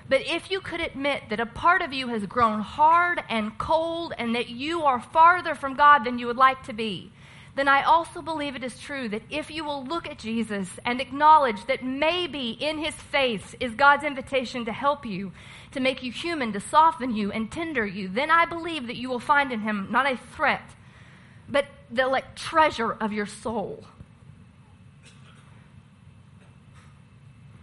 But 0.06 0.22
if 0.26 0.50
you 0.50 0.60
could 0.60 0.80
admit 0.80 1.24
that 1.30 1.40
a 1.40 1.46
part 1.46 1.82
of 1.82 1.92
you 1.92 2.08
has 2.08 2.26
grown 2.26 2.60
hard 2.60 3.22
and 3.30 3.56
cold 3.56 4.12
and 4.18 4.34
that 4.34 4.48
you 4.48 4.82
are 4.82 5.00
farther 5.00 5.54
from 5.54 5.74
God 5.74 6.04
than 6.04 6.18
you 6.18 6.26
would 6.26 6.36
like 6.36 6.62
to 6.64 6.72
be, 6.74 7.10
then 7.56 7.68
I 7.68 7.82
also 7.82 8.22
believe 8.22 8.54
it 8.54 8.64
is 8.64 8.78
true 8.78 9.08
that 9.08 9.22
if 9.28 9.50
you 9.50 9.64
will 9.64 9.84
look 9.84 10.08
at 10.08 10.18
Jesus 10.18 10.68
and 10.84 11.00
acknowledge 11.00 11.66
that 11.66 11.84
maybe 11.84 12.50
in 12.50 12.78
his 12.78 12.94
face 12.94 13.54
is 13.60 13.74
God's 13.74 14.04
invitation 14.04 14.64
to 14.64 14.72
help 14.72 15.04
you, 15.04 15.32
to 15.72 15.80
make 15.80 16.02
you 16.02 16.12
human, 16.12 16.52
to 16.52 16.60
soften 16.60 17.14
you 17.14 17.32
and 17.32 17.50
tender 17.50 17.86
you, 17.86 18.08
then 18.08 18.30
I 18.30 18.46
believe 18.46 18.86
that 18.86 18.96
you 18.96 19.08
will 19.08 19.18
find 19.18 19.52
in 19.52 19.60
him 19.60 19.88
not 19.90 20.10
a 20.10 20.16
threat, 20.16 20.70
but 21.48 21.66
the 21.90 22.06
like 22.06 22.34
treasure 22.34 22.92
of 22.92 23.12
your 23.12 23.26
soul. 23.26 23.84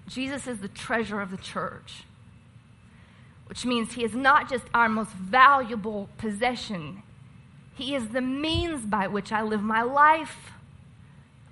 Jesus 0.08 0.48
is 0.48 0.60
the 0.60 0.68
treasure 0.68 1.22
of 1.22 1.32
the 1.32 1.38
church 1.38 2.04
which 3.48 3.66
means 3.66 3.94
he 3.94 4.04
is 4.04 4.14
not 4.14 4.50
just 4.50 4.66
our 4.74 4.90
most 4.90 5.12
valuable 5.12 6.10
possession, 6.18 7.02
he 7.78 7.94
is 7.94 8.08
the 8.10 8.22
means 8.22 8.86
by 8.86 9.06
which 9.08 9.32
I 9.32 9.44
live 9.44 9.62
my 9.62 9.84
life. 9.84 10.52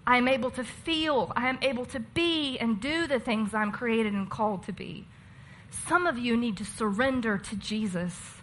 I 0.08 0.18
am 0.18 0.28
able 0.28 0.50
to 0.52 0.64
feel, 0.64 1.32
I 1.36 1.50
am 1.50 1.60
able 1.62 1.86
to 1.86 2.00
be 2.00 2.58
and 2.58 2.82
do 2.82 3.06
the 3.06 3.20
things 3.20 3.54
I'm 3.54 3.72
created 3.72 4.14
and 4.14 4.30
called 4.30 4.64
to 4.66 4.72
be. 4.72 5.06
Some 5.70 6.08
of 6.08 6.18
you 6.18 6.36
need 6.36 6.58
to 6.58 6.66
surrender 6.66 7.38
to 7.38 7.56
Jesus. 7.56 8.36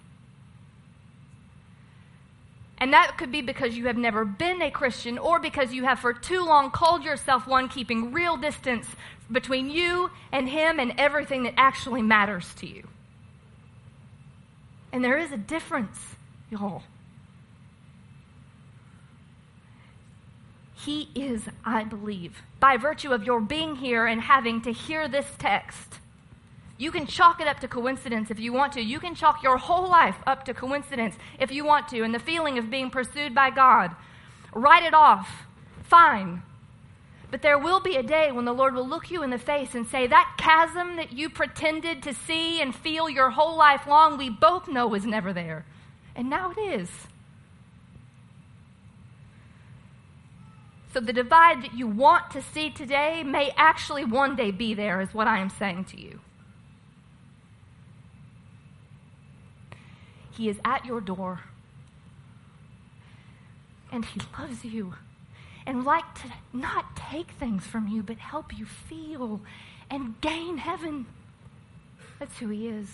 And 2.79 2.92
that 2.92 3.16
could 3.18 3.33
be 3.33 3.42
because 3.42 3.77
you 3.77 3.87
have 3.87 3.97
never 3.97 4.25
been 4.25 4.62
a 4.62 4.71
Christian 4.71 5.18
or 5.18 5.40
because 5.40 5.73
you 5.73 5.85
have 5.85 5.99
for 5.99 6.12
too 6.12 6.45
long 6.45 6.71
called 6.71 7.05
yourself 7.05 7.49
one, 7.49 7.68
keeping 7.68 8.12
real 8.12 8.37
distance 8.37 8.88
between 9.31 9.71
you 9.71 10.11
and 10.31 10.49
Him 10.49 10.79
and 10.79 10.95
everything 10.99 11.45
that 11.45 11.55
actually 11.57 12.03
matters 12.03 12.55
to 12.57 12.66
you. 12.66 12.87
And 14.92 15.05
there 15.05 15.18
is 15.18 15.33
a 15.33 15.37
difference, 15.37 15.99
y'all. 16.51 16.83
He 20.85 21.11
is, 21.14 21.42
I 21.64 21.85
believe, 21.85 22.42
by 22.59 22.77
virtue 22.77 23.12
of 23.12 23.23
your 23.23 23.40
being 23.40 23.77
here 23.77 24.05
and 24.05 24.21
having 24.21 24.62
to 24.62 24.73
hear 24.73 25.07
this 25.07 25.27
text. 25.38 26.01
You 26.77 26.90
can 26.90 27.07
chalk 27.07 27.40
it 27.40 27.47
up 27.47 27.61
to 27.61 27.68
coincidence 27.68 28.33
if 28.33 28.40
you 28.40 28.53
want 28.53 28.73
to. 28.73 28.83
You 28.83 28.99
can 28.99 29.14
chalk 29.14 29.45
your 29.45 29.59
whole 29.59 29.88
life 29.88 30.16
up 30.27 30.45
to 30.47 30.55
coincidence 30.55 31.14
if 31.38 31.53
you 31.53 31.64
want 31.64 31.87
to, 31.88 32.03
and 32.03 32.12
the 32.12 32.18
feeling 32.18 32.59
of 32.59 32.68
being 32.68 32.90
pursued 32.90 33.33
by 33.33 33.51
God. 33.51 33.95
Write 34.53 34.83
it 34.83 34.92
off. 34.92 35.47
Fine. 35.85 36.42
But 37.31 37.42
there 37.42 37.59
will 37.59 37.79
be 37.79 37.95
a 37.95 38.03
day 38.03 38.33
when 38.33 38.45
the 38.45 38.53
Lord 38.53 38.75
will 38.75 38.88
look 38.88 39.09
you 39.09 39.23
in 39.23 39.31
the 39.31 39.38
face 39.38 39.77
and 39.77 39.87
say, 39.87 40.09
That 40.09 40.35
chasm 40.37 40.97
that 40.97 41.12
you 41.12 41.31
pretended 41.31 42.03
to 42.03 42.12
see 42.12 42.61
and 42.61 42.75
feel 42.75 43.09
your 43.09 43.31
whole 43.31 43.57
life 43.57 43.87
long, 43.87 44.18
we 44.18 44.31
both 44.31 44.66
know 44.66 44.88
was 44.88 45.07
never 45.07 45.33
there. 45.33 45.64
And 46.16 46.29
now 46.29 46.51
it 46.51 46.61
is. 46.61 46.90
So 50.92 51.00
the 51.00 51.12
divide 51.12 51.62
that 51.62 51.74
you 51.74 51.87
want 51.87 52.31
to 52.33 52.42
see 52.42 52.68
today 52.68 53.22
may 53.22 53.52
actually 53.57 54.05
one 54.05 54.37
day 54.37 54.50
be 54.50 54.74
there, 54.74 55.00
is 55.00 55.14
what 55.14 55.26
I 55.26 55.38
am 55.38 55.48
saying 55.48 55.87
to 55.87 56.00
you. 56.00 56.20
He 60.33 60.48
is 60.48 60.59
at 60.64 60.85
your 60.85 61.00
door, 61.00 61.40
and 63.90 64.05
He 64.05 64.20
loves 64.38 64.64
you 64.64 64.94
and 65.66 65.85
like 65.85 66.14
to 66.16 66.33
not 66.52 66.96
take 66.96 67.31
things 67.33 67.64
from 67.64 67.88
you, 67.88 68.02
but 68.02 68.18
help 68.18 68.59
you 68.59 68.66
feel 68.66 69.40
and 69.90 70.20
gain 70.20 70.59
heaven. 70.59 71.07
That's 72.18 72.38
who 72.38 72.48
He 72.48 72.68
is. 72.68 72.88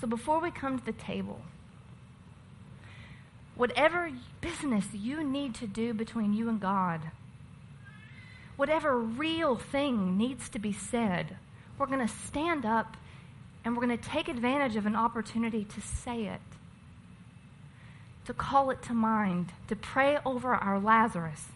So 0.00 0.06
before 0.06 0.40
we 0.40 0.50
come 0.50 0.78
to 0.78 0.84
the 0.84 0.92
table, 0.92 1.42
whatever 3.54 4.10
business 4.40 4.86
you 4.92 5.22
need 5.22 5.54
to 5.56 5.66
do 5.66 5.94
between 5.94 6.32
you 6.32 6.48
and 6.48 6.60
God, 6.60 7.00
whatever 8.56 8.98
real 8.98 9.56
thing 9.56 10.16
needs 10.16 10.48
to 10.50 10.58
be 10.58 10.72
said, 10.72 11.36
we're 11.78 11.86
going 11.86 12.06
to 12.06 12.14
stand 12.26 12.64
up 12.64 12.96
and 13.64 13.76
we're 13.76 13.84
going 13.84 13.96
to 13.96 14.08
take 14.08 14.28
advantage 14.28 14.76
of 14.76 14.86
an 14.86 14.96
opportunity 14.96 15.64
to 15.64 15.80
say 15.80 16.26
it 16.26 16.40
to 18.26 18.32
call 18.32 18.70
it 18.70 18.82
to 18.82 18.94
mind, 18.94 19.52
to 19.68 19.76
pray 19.76 20.18
over 20.24 20.54
our 20.54 20.78
Lazarus. 20.78 21.46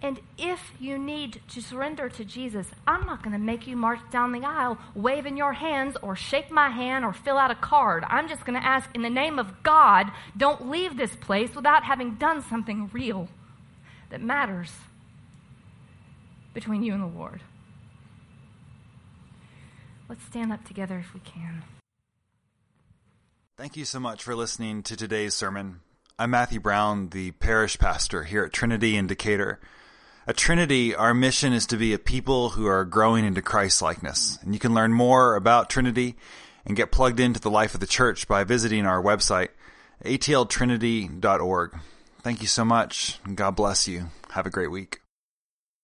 And 0.00 0.20
if 0.38 0.72
you 0.78 0.96
need 0.96 1.40
to 1.48 1.60
surrender 1.60 2.08
to 2.08 2.24
Jesus, 2.24 2.68
I'm 2.86 3.04
not 3.04 3.22
going 3.22 3.32
to 3.32 3.38
make 3.38 3.66
you 3.66 3.76
march 3.76 3.98
down 4.12 4.30
the 4.30 4.46
aisle 4.46 4.78
waving 4.94 5.36
your 5.36 5.52
hands 5.54 5.96
or 6.02 6.14
shake 6.14 6.52
my 6.52 6.68
hand 6.68 7.04
or 7.04 7.12
fill 7.12 7.36
out 7.36 7.50
a 7.50 7.56
card. 7.56 8.04
I'm 8.06 8.28
just 8.28 8.44
going 8.44 8.58
to 8.60 8.64
ask, 8.64 8.88
in 8.94 9.02
the 9.02 9.10
name 9.10 9.40
of 9.40 9.62
God, 9.64 10.12
don't 10.36 10.70
leave 10.70 10.96
this 10.96 11.16
place 11.16 11.54
without 11.54 11.82
having 11.82 12.14
done 12.14 12.42
something 12.42 12.90
real 12.92 13.28
that 14.10 14.22
matters 14.22 14.72
between 16.54 16.84
you 16.84 16.94
and 16.94 17.02
the 17.02 17.18
Lord. 17.18 17.40
Let's 20.08 20.24
stand 20.24 20.52
up 20.52 20.64
together 20.64 20.98
if 20.98 21.12
we 21.12 21.20
can. 21.20 21.64
Thank 23.56 23.76
you 23.76 23.84
so 23.84 23.98
much 23.98 24.22
for 24.22 24.36
listening 24.36 24.84
to 24.84 24.96
today's 24.96 25.34
sermon. 25.34 25.80
I'm 26.20 26.30
Matthew 26.30 26.60
Brown, 26.60 27.08
the 27.08 27.32
parish 27.32 27.78
pastor 27.78 28.22
here 28.22 28.44
at 28.44 28.52
Trinity 28.52 28.96
in 28.96 29.08
Decatur. 29.08 29.58
At 30.28 30.36
Trinity, 30.36 30.94
our 30.94 31.14
mission 31.14 31.54
is 31.54 31.64
to 31.68 31.78
be 31.78 31.94
a 31.94 31.98
people 31.98 32.50
who 32.50 32.66
are 32.66 32.84
growing 32.84 33.24
into 33.24 33.40
Christ 33.40 33.80
likeness. 33.80 34.38
And 34.42 34.52
you 34.52 34.60
can 34.60 34.74
learn 34.74 34.92
more 34.92 35.36
about 35.36 35.70
Trinity 35.70 36.16
and 36.66 36.76
get 36.76 36.92
plugged 36.92 37.18
into 37.18 37.40
the 37.40 37.48
life 37.48 37.72
of 37.72 37.80
the 37.80 37.86
church 37.86 38.28
by 38.28 38.44
visiting 38.44 38.84
our 38.84 39.02
website, 39.02 39.48
atltrinity.org. 40.04 41.80
Thank 42.20 42.42
you 42.42 42.46
so 42.46 42.62
much, 42.62 43.18
and 43.24 43.38
God 43.38 43.56
bless 43.56 43.88
you. 43.88 44.10
Have 44.32 44.44
a 44.44 44.50
great 44.50 44.70
week. 44.70 45.00